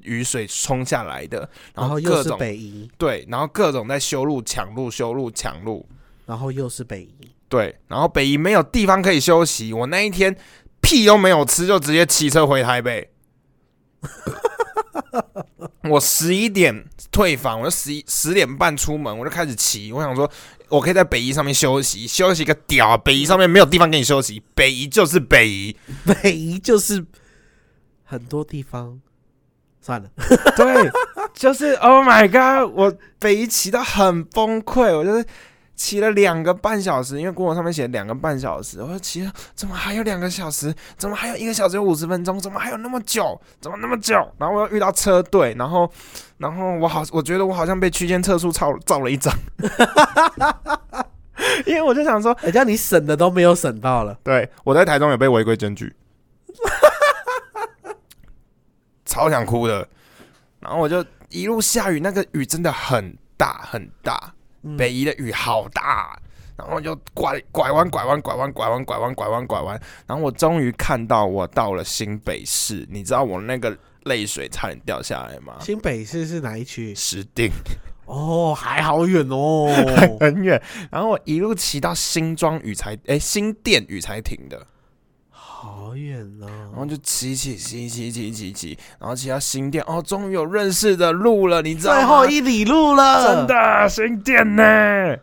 [0.00, 5.86] 雨水冲下来的，然后又是各种北移，对，然后各种在修路、抢路、修路、抢路，
[6.26, 10.34] 然后又是北移，对，然后北移没有地方可以休息，我那一天
[10.82, 13.10] 屁都没有吃，就直接骑车回台北。
[15.88, 19.92] 我十一点退房，我就十一十点半出门，我就开始骑。
[19.92, 20.30] 我想说，
[20.68, 22.96] 我可以在北宜上面休息，休息个屌啊！
[22.96, 25.76] 北宜上面没有地方给你休息，北宜就是北宜。
[26.04, 27.04] 北宜就是
[28.04, 29.00] 很多地方，
[29.80, 30.08] 算了，
[30.56, 30.90] 对，
[31.34, 32.72] 就是 Oh my God！
[32.74, 35.26] 我北宜骑到很崩溃，我就是
[35.74, 40.74] 骑了两个半小时，因为 Google 上面写两个半小时，我就骑了，怎么还有两个小时？
[40.96, 42.38] 怎么还有一个小时有五十分钟？
[42.38, 43.40] 怎么还有那么久？
[43.60, 44.14] 怎么那么久？
[44.38, 45.90] 然后我又遇到车队，然后，
[46.38, 49.34] 然后我好，我觉得我好像被区间测速照照了一张，
[51.66, 55.92] 因为我就想说，人家你省的都没有省到了，对我在台中有被违规检举，
[59.04, 59.86] 超想哭的。
[60.60, 64.32] 然后我就一路下雨，那个雨真的很大很大，嗯
[64.76, 66.18] 北宜的雨好大。
[66.54, 75.56] 然后就拐拐弯拐弯拐弯拐弯拐弯拐弯拐弯，然后我终于看到我到了新北市，你知道我那个泪水差点掉下来吗？
[75.60, 76.94] 新北市是哪一区？
[76.94, 77.50] 石碇
[78.04, 79.66] 哦，还好远哦。
[80.20, 84.64] 很远，然后我一路骑到新庄雨才哎新店雨才停的，
[85.62, 86.78] 好远然哦。
[86.78, 91.98] 后就骑骑骑骑骑骑骑，然后骑到新店，哦，终于有认识的路了，你知道吗？
[92.00, 95.16] 最后一里路了，真的新店呢。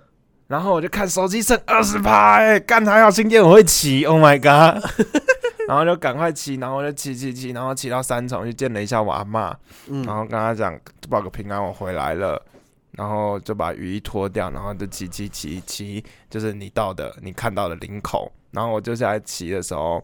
[0.48, 4.82] 然后我就看手机剩二十趴，哎，干还好新店我会骑，Oh my god！
[5.68, 9.56] 然后就赶快骑，然后我就骑骑骑，然后骑到三重去见了一下我阿妈，
[9.88, 10.80] 嗯然后跟他讲
[11.10, 12.42] 报个平安，我回来了。
[12.94, 18.32] 然后就把雨衣脱掉，然后就骑骑骑骑，就是你到的你看到的领口。
[18.52, 20.04] 然后我就下来骑的时候，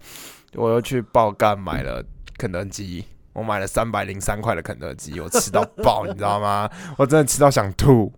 [0.53, 2.03] 我又去爆干买了
[2.37, 6.69] 肯德基，我买了三百零三块的肯德基，我吃到爆， 你知道吗？
[6.97, 8.11] 我真的吃到想吐。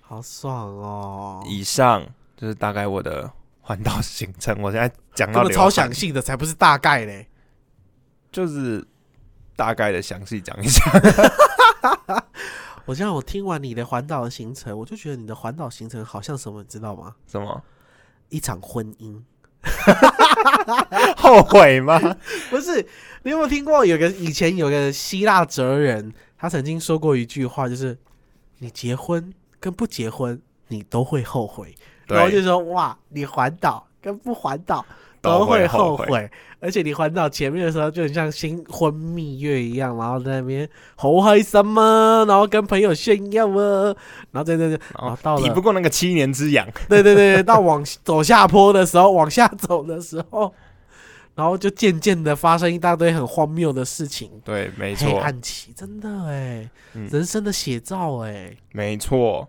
[0.00, 1.44] 好爽哦。
[1.46, 3.30] 以上就是大概我的
[3.60, 4.56] 环岛行程。
[4.62, 7.28] 我现在讲到超汗详细的，才不是大概嘞。
[8.30, 8.86] 就是
[9.56, 10.82] 大概的详细讲一下。
[12.84, 17.14] 我这样，我听完你的环岛的行程，我就觉得你的环岛行程好像什么，你知道吗？
[17.26, 17.62] 什么
[18.30, 19.22] 一场婚姻。
[21.16, 21.98] 后悔吗？
[22.50, 22.80] 不是，
[23.22, 27.96] 你有没有听过有个以前有个希腊哲人，他曾经说过一句话，就是
[28.58, 31.74] 你结婚跟不结婚，你都会后悔。
[32.06, 34.84] 然后就对，说哇，你环岛跟不环岛
[35.28, 43.94] 都会会后悔，而且你环岛前面的时候就很像新婚蜜月一样，然后在那边好嗨什么，然后跟朋友炫耀啊，
[44.32, 46.66] 然后对对对然后到了抵不过那个七年之痒。
[46.88, 50.52] 对对对，到往走下坡的时候，往下走的时候，
[51.34, 59.48] 然后就渐渐的发生一大堆很荒谬的事情，对，没黑错，暗期，真的哎，嗯人生的写照哎，没错。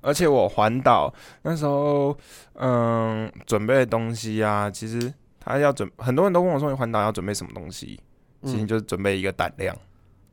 [0.00, 2.16] 而且我环岛那时候，
[2.54, 8.00] 嗯，准备的东西啊，其实他要准，很多人都问我说，你环岛要准备什么东西？
[8.44, 9.76] 其实嗯，就是准备一个胆量。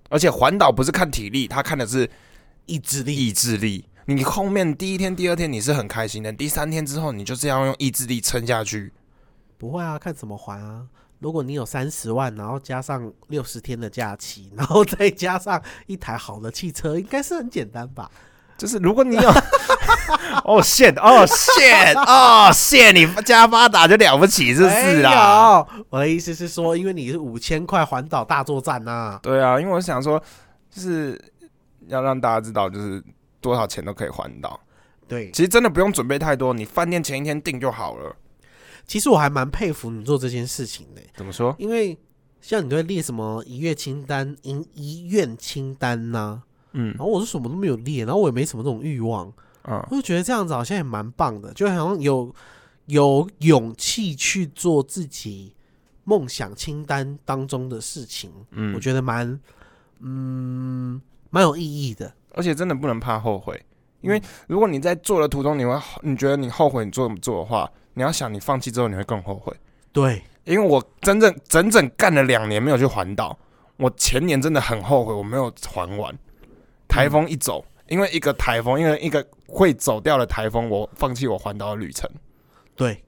[0.09, 2.09] 而且环岛不是看体力，他看的是
[2.67, 3.85] 意志力，意志力。
[4.05, 8.93] 你后面第一天、第二天你是很开心的，第三天之后你就是要用意志力撑下去。
[9.57, 10.85] 不会啊，看怎么还啊。
[11.17, 18.11] 如果你有三十万，然后加上六十天的假期，然后再加上一台好的汽车，应该是很简单吧？
[18.57, 19.29] 就是如果你有，
[20.45, 25.65] 哦 shit，哦 shit，哦 shit，你加发达就了不起，是不是啦？
[25.89, 30.21] 我的意思是说，因为你是五千块环岛大作战呐、对啊，因为我想说，
[30.69, 31.19] 就是
[31.87, 33.03] 要让大家知道，就是
[33.41, 34.59] 多少钱都可以环岛。
[35.07, 38.15] 对，其实真的不用准备太多，你饭店前一天订就好了。
[38.87, 41.55] 其实我还蛮佩服你做这件事情的，怎么说？
[41.57, 41.97] 因为
[42.39, 46.41] 像你都会列什么一月清单、一医院清单呐、
[46.77, 49.31] 嗯然后我是什么都没有练，然后我也没什么这种欲望，
[49.63, 52.33] 嗯，我就觉得这样子好像也蛮棒的，就好像有
[52.87, 55.55] 有勇气去做自己
[56.03, 59.39] 梦想清单当中的事情，嗯我觉得蛮
[60.01, 62.13] 嗯蛮有意义的。
[62.33, 63.59] 而且真的不能怕后悔，
[64.01, 69.55] 因嗯为如果你在做的途中，你会你觉得你后悔你做怎么做的话，你要想你放弃之后你会更后悔。
[69.93, 73.39] 对，因为我真正整整干了两年没有去环岛，
[73.77, 76.13] 我前年真的很后悔我没有环完。
[76.87, 82.09] 台风一走，因为一个台风，因为一个会走掉的台风，我放弃我环岛的旅程，
[82.75, 83.03] 对，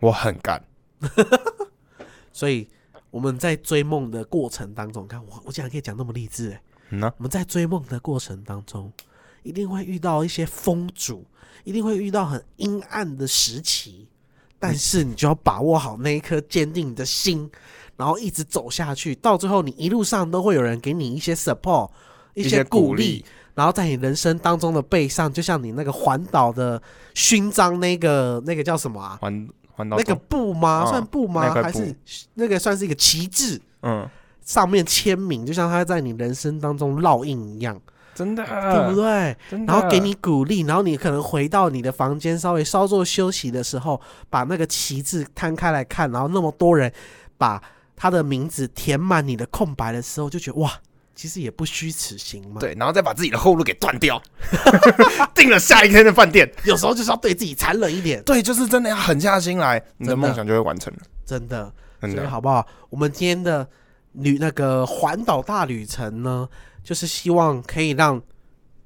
[0.00, 0.62] 我很干。
[2.32, 2.68] 所以
[3.10, 8.92] 我们在追梦的过程当中，看我我竟然可以讲那么励志哎、嗯呢、我们在追梦的过程当中，
[9.42, 11.26] 一定会遇到一些风阻，
[11.64, 14.08] 一定会遇到很阴暗的时期，
[14.58, 17.50] 但是你就要把握好那一颗坚定的心，
[17.96, 21.90] 然后一直走下去，到最后你一路上都会有人给你一些 support，
[22.34, 23.24] 一些鼓鼓励励，
[23.54, 26.80] 然后在你人生当中的背上，就像你那个环岛的
[27.14, 29.18] 勋章，那个那个叫什么啊？
[29.20, 30.84] 环环岛那个布吗？
[30.86, 31.52] 嗯算布吗？
[31.52, 31.94] 还是
[32.34, 33.60] 那个算是一个旗帜？
[33.82, 34.08] 嗯，
[34.44, 37.80] 上面签名，就像他在你人生当中烙印一样，
[38.14, 39.36] 真的，对不对？
[39.66, 46.92] 然后给你鼓励，然后你可能回到你的房间，稍微稍作休息的时候，把那个旗帜摊开来看，然后那么多人
[47.36, 47.62] 把
[47.96, 50.70] 他的名字填满你的空白的时候，就觉得哇，
[51.14, 54.20] 其实也不虚此行嘛。，对，然后再把自己的后路给断掉，
[55.34, 56.50] 定了下一天的饭店。
[56.64, 61.00] 有时候就是要对自己残忍一点，对，就是真的要狠下心来，你的梦想就会完成了。
[61.24, 61.72] 真的。
[62.00, 62.66] 真的，所以好不好？
[62.90, 63.64] 我们今天的
[64.14, 66.48] 旅那个环岛大旅程呢，
[66.82, 68.20] 就是希望可以让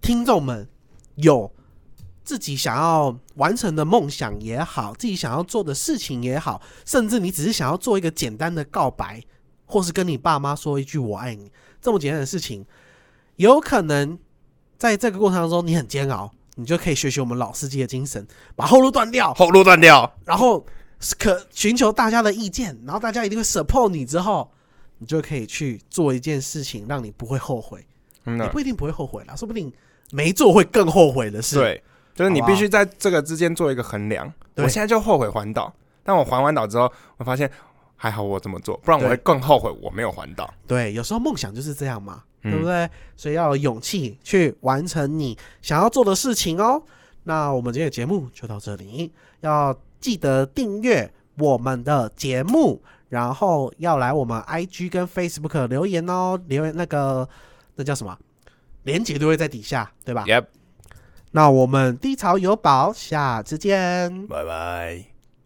[0.02, 0.68] 听众们
[1.14, 1.50] 有
[2.22, 9.22] 自己想要完成的梦想也好，自己想要做的事情也好，甚至你只是想要做一个简单的告白，
[9.64, 11.50] 或是跟你爸妈说一句“我爱你”
[11.80, 12.64] 这么简单的事情，
[13.36, 14.18] 有可能
[14.78, 20.64] 在这个过程当中你很煎熬，你就可以学习我们老司机的精神，把后路断掉，后路断掉，然后
[21.18, 24.50] 可寻求大家的意见，然后大家一定会 support 你之后，
[24.98, 27.86] 你就可以去做一件事情，让你不会后悔。
[28.28, 29.72] 嗯你不一定不会后悔啦，说不定
[30.10, 31.80] 没做会更后悔的事。，对，
[32.12, 34.28] 就是你必须在这个之间做一个衡量。
[34.52, 35.72] 对我现在就后悔环岛，
[36.02, 37.48] 但我环完岛之后，我发现
[37.96, 40.52] 还好我这么做，不然我对会更后悔我没有环岛。
[40.66, 42.88] 对，有时候梦想就是这样嘛，嗯对不对？
[43.16, 46.82] 所以要有勇气去完成你想要做的事情哦。
[47.24, 57.28] 那我们今天的节目就到这里，要记得订阅我们的节目，然后要来我们 IG 跟 Facebook 留言哦，留言那个
[57.74, 58.16] 那叫什么？
[58.84, 60.44] 连结都会在底下，对吧？Yep，
[61.32, 64.28] 那我们低潮有宝，下次见。
[64.28, 65.15] 拜拜。